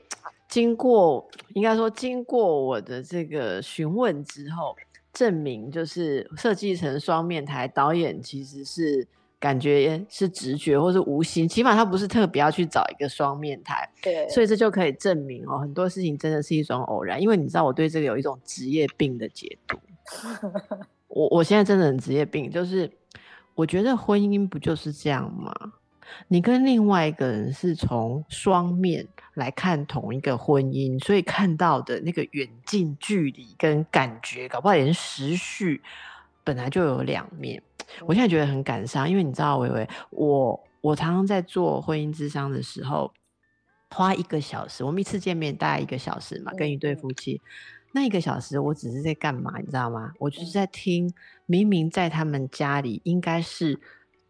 [0.48, 4.76] 经过应该说经过我的这个询问之后，
[5.12, 9.06] 证明就是设计成双面台，导演其实是。
[9.42, 17.20] 感觉是直觉或是无心，起码他不是特别要去找一个双面台，对，所以这就可以证明哦，很多事情真的是一种偶然。
[17.20, 19.76] 因为你知道我对这个有一种职业病的解读，
[21.12, 22.90] 我我现在真的很职业病，就是
[23.54, 25.54] 我觉得婚姻不就是这样吗？
[26.28, 35.82] 你跟另外一个人是从双面来看同一个婚姻，所以看到的那个远近距离跟感觉，搞不好连时序
[36.44, 37.62] 本来就有两面。
[38.06, 43.12] 我现在觉得很感伤，因为你知道，维维，我我常常在做婚姻智商的时候，
[43.90, 47.40] 花一个小时，我们一次见面大概一个小时嘛，跟一对夫妻，
[47.92, 50.12] 那一个小时我只是在干嘛，你知道吗？
[50.18, 51.12] 我就是在听，
[51.46, 53.78] 明明在他们家里应该是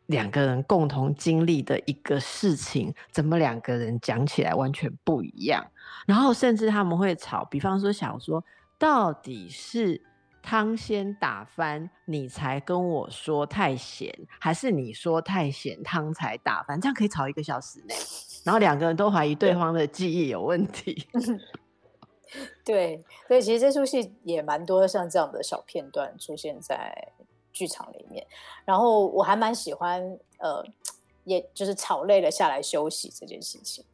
[0.06, 5.64] 两个人共同经历的一个事情，怎么两个人讲起来完全不一样？
[6.06, 8.44] 然后甚至他们会吵，比方说想说
[8.78, 10.02] 到底是。
[10.44, 16.80] 汤先打翻，你才跟我说太咸，还是你说太咸，汤才打翻？
[16.80, 17.94] 这样可以吵一个小时呢。
[18.42, 21.06] 然后两个人都怀疑对方的记忆有问题。
[22.64, 27.08] 对，所以其实这出戏也蛮多像这样的小片段出现在
[27.52, 28.26] 剧场里面。
[28.64, 30.00] 然后我还蛮喜欢，
[30.38, 30.64] 呃，
[31.24, 33.84] 也就是吵累了下来休息这件事情。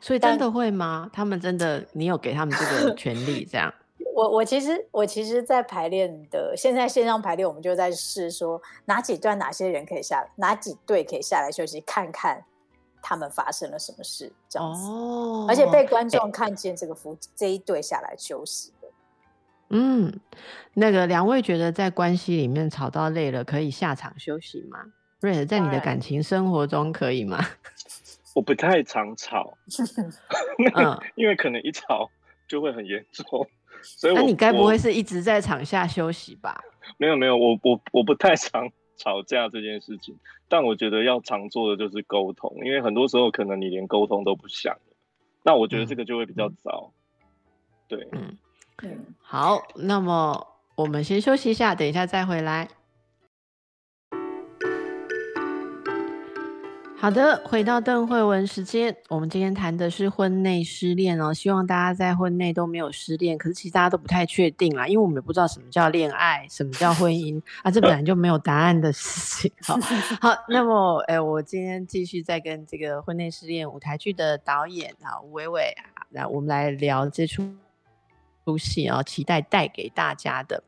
[0.00, 1.10] 所以真的会吗？
[1.12, 3.72] 他们真的，你有给他们这个 权利这样？
[4.14, 12.44] 我我其实我其实，在排练的现在线上排练，我们就在试说哪几段哪些人可以下，哪几队可以下来休息，看看
[13.08, 14.82] 他们发生了什么事这样子。
[14.86, 18.88] 哦，而且被观众看见这个夫这一对下来休息的。
[19.70, 20.20] 嗯，
[20.74, 24.80] 那个两位觉得在关系里面吵到累了，可以下场休息吗？
[25.20, 27.42] 瑞尔，在你的感情生活中可以吗？
[28.36, 29.56] 我不太常吵，
[30.76, 32.10] 嗯， 因为可能一吵
[32.46, 33.24] 就会很严重。
[33.80, 36.62] 所以那你该不会是一直在场下休息吧？
[36.98, 40.14] 没有没有，我我我不太常吵架这件事情，
[40.48, 44.76] 但我觉得要常做的就是沟通，因为很多时候可能你连沟通都不想，
[45.42, 46.92] 那我觉得这个就会比较糟。
[47.86, 48.36] 对，嗯
[48.82, 52.68] 嗯，好，那么我们先休息一下，等一下再回来。
[57.00, 61.32] 好的，回到邓慧文时间，我们今天谈的是婚内失恋哦。
[61.32, 69.52] 希望大家在婚内都没有失恋，可是其实大家都不太确定啦，因为我们也不知道什么叫恋爱，什么叫婚姻 啊，这本来就没有答案的事情。
[69.62, 69.78] 好，
[70.20, 77.48] 好，那么，哎，我今天继续再跟这个婚内失恋舞台剧的导演啊吴伟伟啊，来我们来聊这出
[78.44, 80.60] 出戏啊，期待带给大家的。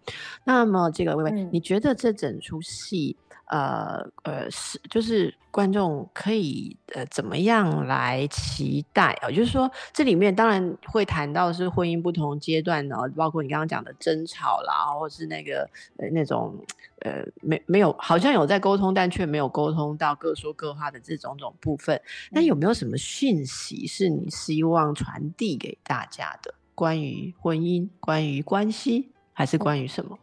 [0.45, 3.17] 那么，这个伟伟，你觉得这整出戏？
[3.51, 9.29] 呃呃是，就是观众可以呃怎么样来期待啊？
[9.29, 16.57] 就是说这里面当然会谈到是婚姻不同阶段呢，包括你刚刚讲的争吵啦，或是那个呃那种
[17.01, 22.01] 呃没没有好像有在沟通，但却没有沟通到各说各话的这种种部分。
[22.31, 26.55] 那有没有什么讯息是你希望传递给大家的？
[26.77, 30.17] 关于婚姻，关于关系，还是关于什么？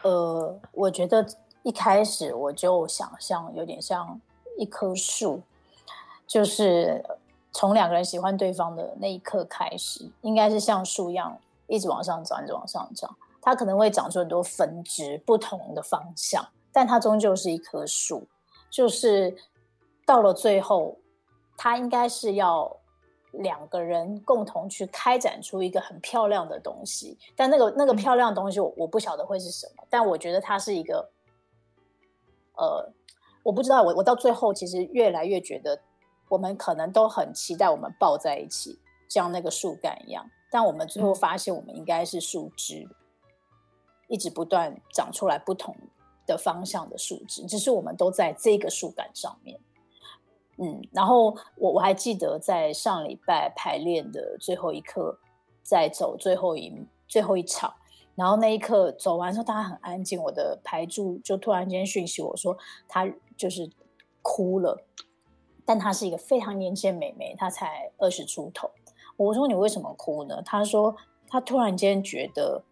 [0.00, 1.26] 呃，我觉得。
[1.64, 4.20] 一开始我就想象有点像
[4.58, 5.40] 一棵树，
[6.26, 7.02] 就是
[7.52, 13.16] 从两个人喜欢对方的那一刻开始，应该是像树一样一直往上长，一直往上长。
[13.40, 18.26] 它可能会长出很多分支，不同的方向，但它终究是一棵树。
[18.70, 19.34] 就是
[20.04, 20.98] 到了最后，
[21.56, 22.76] 它应该是要
[23.32, 27.16] 两个人共同去开展出一个很漂亮的东西。
[27.34, 31.08] 但那个那个漂亮的东西，我我不晓得会是什么，但我觉得它是一个。
[32.56, 32.92] 呃，
[33.42, 35.80] 我不知道，我我到最后其实越来越觉得，
[36.28, 38.78] 我们可能都很期待我们抱在一起，
[39.08, 40.30] 像那个树干一样。
[40.50, 42.88] 但我们最后发现，我们应该是树枝，
[44.08, 45.76] 一直不断长出来不同
[46.26, 49.58] 的方向的树枝，只是我们都在这个树干上面。
[50.58, 55.18] 嗯，然后我我还记得在上礼拜排练的最后一刻，
[55.64, 56.72] 在走最后一
[57.08, 57.74] 最后一场。
[58.14, 60.22] 然后那一刻走完之后，大家很安静。
[60.22, 62.56] 我的排柱就突然间讯息我说，
[62.86, 63.06] 她
[63.36, 63.68] 就是
[64.22, 64.84] 哭了。
[65.64, 68.70] 但她是一个非常年轻的美眉，她才二十出头。
[69.16, 70.40] 我说你为什么哭呢？
[70.42, 70.94] 她说
[71.28, 72.62] 她突然间觉得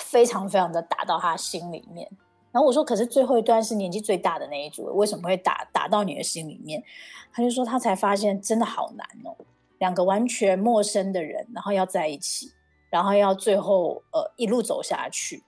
[0.00, 2.10] 非常非常的打到她心里面。
[2.50, 6.82] 然后我说可是最后一段是年纪最大的那一组，为什么会打打到你的心里面？
[7.30, 9.36] 他就说他才发现真的好难哦，
[9.78, 12.50] 两个完全陌生的人，然后要在一起。
[12.90, 15.44] 然后要最后呃一路走下去，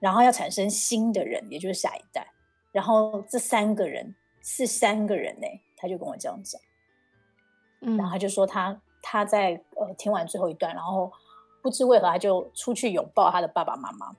[0.00, 2.32] 然后要产生新的人，也就是下一代。
[2.72, 6.60] 然后这三个人是三个人呢，他就跟我这样讲。
[7.80, 11.12] 嗯，然后他就说他他在呃听完最后一段，然后
[11.62, 14.16] 不知为何他就出去拥抱他的爸爸妈妈。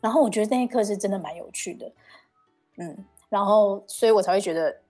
[0.00, 1.92] 然后我觉得那一刻是真的蛮有趣的，
[2.76, 4.80] 嗯，然后所以我才会觉得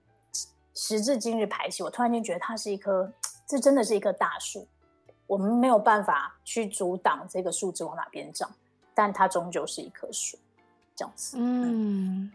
[0.74, 3.10] 时至今日排戏，我突然间觉得他是一棵，
[3.48, 4.68] 这真的是一棵大树，
[5.28, 8.50] 我们没有办法去阻挡这个树枝往哪边长，
[8.94, 10.36] 但它终究是一棵树，
[10.96, 11.36] 这样子。
[11.38, 12.32] 嗯，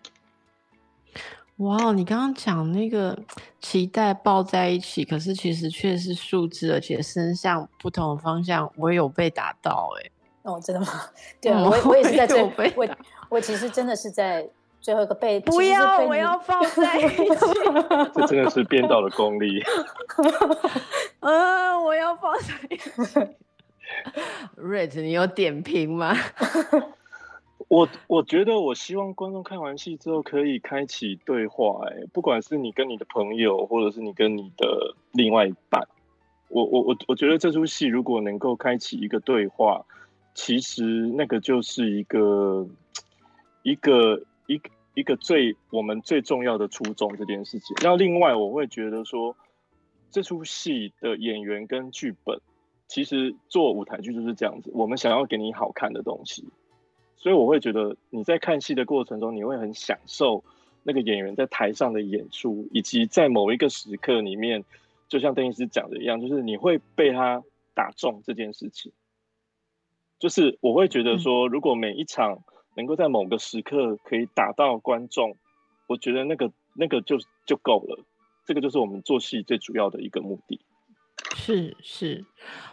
[1.58, 3.18] 哇，你刚刚讲那个
[3.62, 10.12] 脐带抱在一起，可是其实却是树枝，而且伸向不同的方向，我有被打到哎、
[10.44, 10.88] 哦，真的吗？
[11.42, 12.88] 对我我也是在这我
[13.30, 14.48] 我其实真的是在
[14.84, 17.16] 最后一个被不要，我要 放在一起。
[18.14, 19.64] 这真的是编导的功力。
[21.22, 22.92] 嗯，我要放在一起。
[24.58, 26.14] Red，你有点评吗？
[27.70, 35.88] 我我觉得，我希望观众看完戏之后可以开启对话、哎，不管是你跟你的朋友，或者是你跟你的另外一半，
[36.50, 39.86] 我我我我觉得这出戏如果能够开启一个对话，
[40.36, 42.68] 其实那个就是一个
[43.64, 47.76] 一个一个一个最我们最重要的初衷这件事情。
[47.82, 49.36] 那另外，我会觉得说，
[50.12, 52.40] 这出戏的演员跟剧本，
[52.88, 56.46] 其实做舞台剧就是这样子，我们想要给你好看的东西。
[57.18, 60.44] 所以我会觉得你在看戏的过程中，你会很享受
[60.84, 64.66] 那个演员在台上的演出，以及在某一个时刻里面，
[65.08, 67.42] 就像邓医师讲的一样，就是你会被他
[67.74, 68.92] 打中这件事情。
[70.20, 72.44] 就是我会觉得说，如果每一场
[72.76, 75.36] 能够在某个时刻可以打到观众，
[75.88, 78.04] 我觉得那个那个就就够了。
[78.46, 80.60] 这个就是我们做戏最主要的一个目的。
[81.36, 82.26] 是是，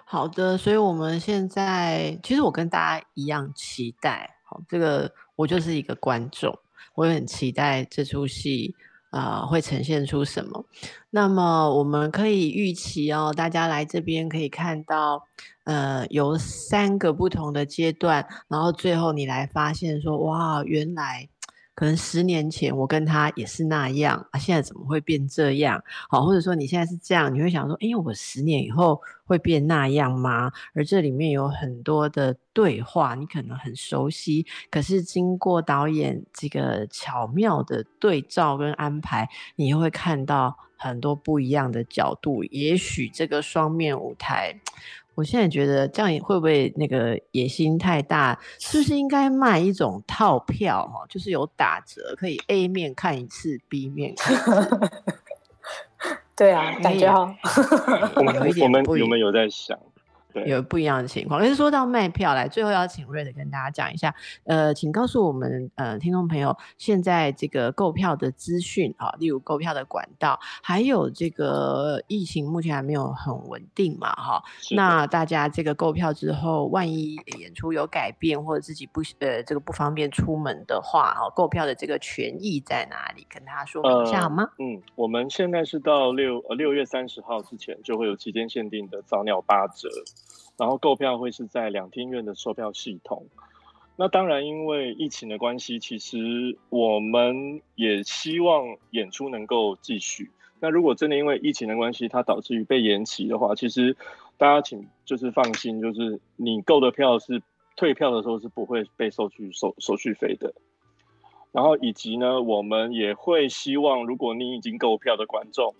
[0.04, 6.58] 好的，所以我们现在其实我跟大家一样期待，好，这个我就是一个观众，
[6.94, 8.74] 我也很期待这出戏、
[9.10, 10.64] 啊会呈现出什么。
[11.10, 15.24] 那么我们可以预期哦，大家来这边可以看到，
[15.64, 21.28] 呃，有三个不同的阶段，然后最后你来发现说，哇，原来。
[21.80, 25.82] 可能十年前我跟他也是那样啊，现在怎么会变这样？
[26.10, 30.52] 好，或者说你现在是这样，你会想说，哎，我十年以后会变那样吗？
[30.74, 39.26] 而这里面有很多的对话，你可能很熟悉，可是经过导演这个巧妙的对照跟安排，
[39.56, 42.44] 你又会看到很多不一样的角度。
[42.44, 44.54] 也许这个双面舞台。
[45.20, 48.38] 我现在觉得这样也会不会那个野心太大？
[48.58, 54.90] 是不是应该卖一种套票哈，就是有打折，可以 A 面看一次，B 面看一次。
[56.34, 57.30] 对啊，感觉好。
[58.16, 59.89] 我 们有一点我们不一我们有在想，对，
[60.46, 61.40] 有不一样的情况。
[61.40, 64.14] 可是说到卖票来，最后要请瑞的跟大家讲一下，
[64.44, 74.42] 呃，请告诉我们呃听众朋友，现在这个购票的资讯啊，例如购票的管道，还有这个疫情目前还没有很稳定嘛，哈。
[74.60, 83.26] 是那大家这个购票之后，万一演出有改变，或者自己不呃这个不方便出门的话，哈，购票的这个权益在哪里？
[83.28, 84.48] 跟大家说明一下好吗？
[84.58, 89.88] 嗯，我们现在是到六呃六月三十号之前就会有期间限定的早鸟八折，
[90.60, 93.24] 然后购票会是在两厅院的售票系统。
[93.96, 100.30] 那当然，因为疫情的关系，其实我们也希望演出能够继续。
[100.60, 103.96] 那如果真的因为疫情的关系，它导致于被延期的话，其实
[104.36, 107.42] 大家请就是放心，就是你购的票是
[107.74, 110.52] 退票的时候是不会被收取手手续费的。
[111.52, 115.74] 然后以及呢，我们也会希望，如果你已经购票的观众，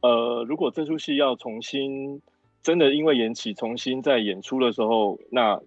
[0.00, 2.22] 呃，如果这出戏要重新
[2.64, 5.60] 真的因为延期重新在演出的时候，那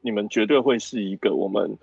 [0.00, 1.76] 你们绝对会是一个我们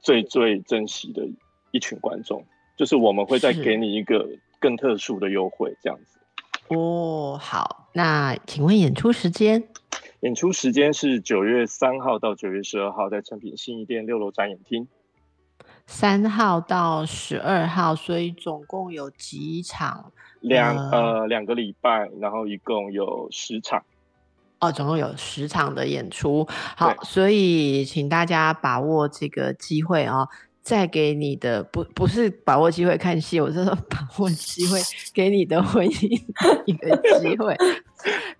[0.00, 1.26] 最最珍惜的
[1.70, 2.44] 一群观众，
[2.76, 6.18] 就是我们会再是给你一个更特殊的优惠，这样子。
[6.74, 9.62] 哦，好，那请问演出时间？
[10.22, 14.88] 演出时间是九月三号到九月十二号，在成品信义店六楼展演厅。
[15.86, 20.12] 三号到十二号，所以总共有几场？
[20.40, 23.84] 两呃呃两个礼拜，然后一共有十场。
[24.60, 26.46] 哦，总共有十场的演出。
[26.76, 30.28] 好，所以请大家把握这个机会哦。
[30.62, 34.78] 再给你的不不是把握机会看戏，我是说把握机会
[35.14, 36.22] 给你的婚姻
[36.66, 37.56] 一个机会。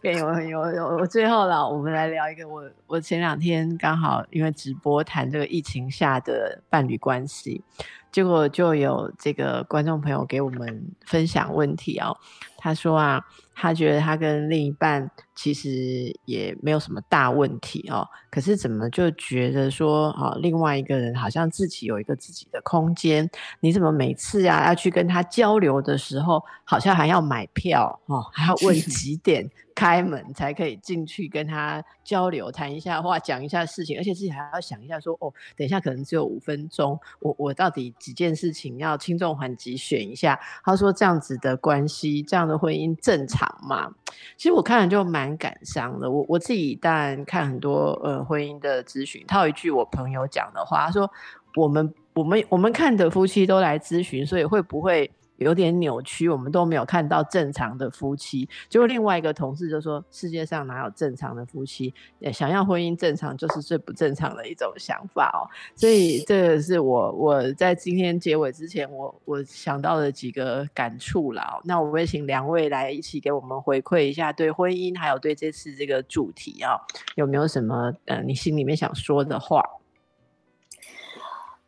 [0.03, 7.65] 给我有有，我最后了，我们来聊一个我我前两天刚好因为直播谈这个疫情下的伴侣关系，
[8.13, 12.17] 结果就有这个观众朋友给我们分享问题哦。
[12.59, 15.11] 他说啊，他觉得他跟另一半
[15.43, 23.27] 其实也没有什么大问题哦，可是怎么就觉得说啊，另外一个人好像自己有一个自己的空间，
[23.61, 29.51] 你怎么每次啊要去跟他交流的时候，好像还要买票哦，还要问 几点？
[29.73, 40.39] 开门才可以进去跟他交流，谈一下话，讲一下事情，而且自己还要想一下，说哦，等一下可能只有五分钟，我我到底几件事情要轻重缓急选一下。
[40.63, 43.91] 他说这样子的关系，这样的婚姻正常吗？
[44.37, 46.11] 其实我看了就蛮感伤的。
[46.11, 51.11] 我我自己当然看很多呃婚姻的咨询，他有一句我朋友讲的话，他说
[51.57, 55.11] 我们我们我们看的夫妻都来咨询，所以会不会？
[55.41, 58.47] 有点扭曲，我们都没有看到正常的夫妻。
[58.69, 61.93] 结果另外一个同事就说：“世界上哪有正常的夫妻？
[62.33, 71.59] 想要婚姻正常，就是最不正常的一种想法哦。”所以这个是我我在今天结尾之前，我我想到的几个感触啦。
[71.65, 76.77] 那我会请两位来一起给我们回馈一下，对婚姻还有对这次这个主题啊，
[77.15, 79.65] 有没有什么呃你心里面想说的话？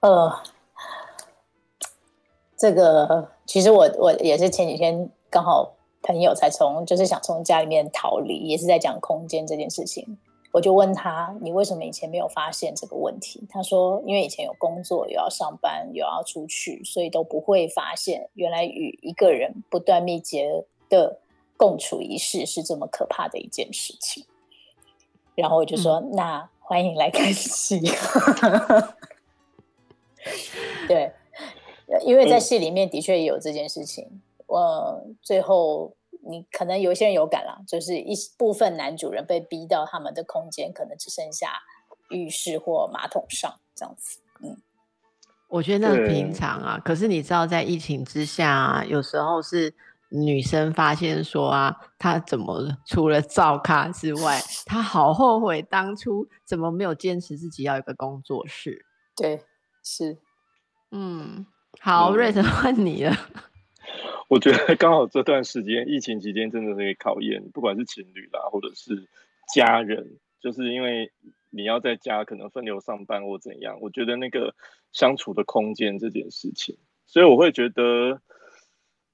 [0.00, 0.42] 呃。
[2.54, 10.18] 这个其实我我也是前几天刚好朋友才从就是想从家里面逃离，也是在讲空间这件事情。
[10.52, 13.42] 我就问他，你为什么以前没有发现这个问题？
[13.48, 20.42] 他说，因为以前有工作，又要上班，又要出去，所以都不会发现原来与一个人不断密集
[20.90, 21.18] 的
[21.56, 24.26] 共处一室是这么可怕的一件事情。
[25.34, 27.80] 然后我就说，那欢迎来看戏。
[30.86, 31.12] 对。
[32.00, 41.60] 因为在戏里面的确也有这件事情，呃，最后你可能有一些人有感了，就是一部分男主人被逼到他们的空间，可能只剩下
[42.08, 44.20] 浴室或马桶上这样子。
[44.42, 44.56] 嗯，
[45.48, 49.74] 我觉得那平常啊，可是你知道，在疫情之下，啊有时候是
[50.08, 58.86] 女生发现说啊，她怎么除了照咖之外，她好后悔当初怎么没有坚持自己要一个工作室。
[59.16, 59.44] 对，
[59.82, 60.18] 是，
[60.90, 61.46] 嗯。
[61.80, 63.12] 好，瑞成换你了。
[64.28, 69.08] 我觉得刚好这段时间疫情期间真的是考验，不管是情侣啦，或者是
[69.54, 71.10] 家人，就是因为
[71.50, 74.54] 你要在家可能分流上班或怎样，我觉得那个
[74.92, 78.22] 相处的空间这件事情，所以我会觉得，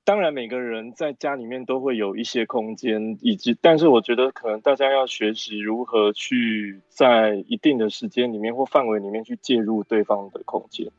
[0.04, 10.92] 当然每个人在家里面都会有一些空间，以及但是我觉得可能大家要学习如何去在一定的时间里面或范围里面去介入对方的空间。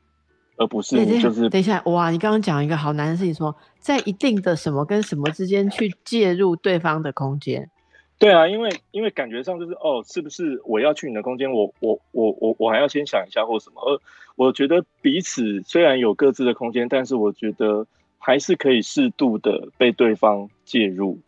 [0.59, 2.11] 而不是就是等一下哇！
[2.11, 7.69] 你刚刚讲一个好难的事情，说在一定的什么跟什么之间去介入对方的空间。
[8.17, 11.49] 对啊，因为因为感觉上就是哦，是不是我要去你的空间？
[11.49, 13.81] 我我我我我还要先想一下或什么？
[13.81, 14.01] 而，
[14.35, 17.87] 我觉得彼此虽然有各自的空间，但是我觉得
[18.17, 21.19] 还是可以适度的被对方介入。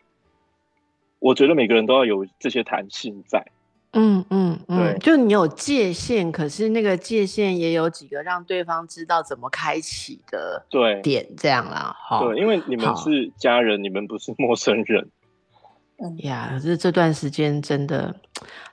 [1.20, 3.46] 我觉得每个人都要有这些弹性在。
[3.92, 10.64] 嗯嗯嗯，就你有界限，可是那个界限也有几个让对方知道怎么开启的
[11.02, 11.94] 点，这样啦。
[12.20, 15.08] 对，因为你们是家人，你们不是陌生人。
[16.18, 18.14] 呀，可是这段时间真的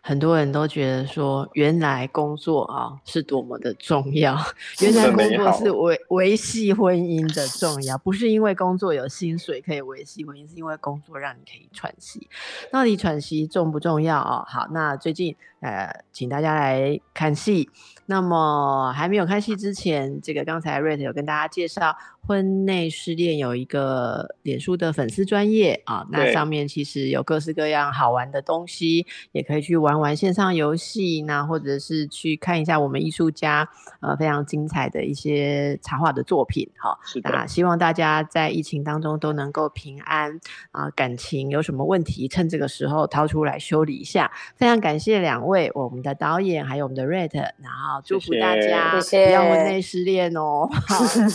[0.02, 4.36] 很多人都觉得说，原来工作啊是多么的重要，
[4.82, 12.28] 原来工作是维维系婚姻的重要，不是因为工作有薪水可以维系婚姻，是因为工作让你可以喘息。
[12.72, 14.44] 到底喘息重不重要啊？
[14.48, 17.70] 好，那最近呃，请大家来看戏。
[18.08, 21.96] 那么还没有看戏之前，这个刚才瑞 t 有跟大家介绍。
[22.30, 33.68] 婚内失恋有一个脸书的粉丝专业啊，那上面其实有各式各样好玩的东西，也可以去玩玩线上游戏，那或者是去看一下我们艺术家
[34.00, 37.00] 呃非常精彩的一些插画的作品哈。
[37.04, 44.32] 是的，希望大家在疫情当中都能够平安啊，感情有什么问题，趁这个时候掏出来修理一下。
[44.56, 50.70] 非常感谢两位，我们的导演还有我们的 Red，然后祝福大家不要婚内失恋哦。
[50.88, 51.28] 好，谢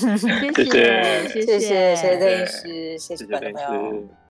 [0.71, 0.84] 谢。
[1.29, 4.09] 谢谢，谢谢邓医师，谢谢观众朋友。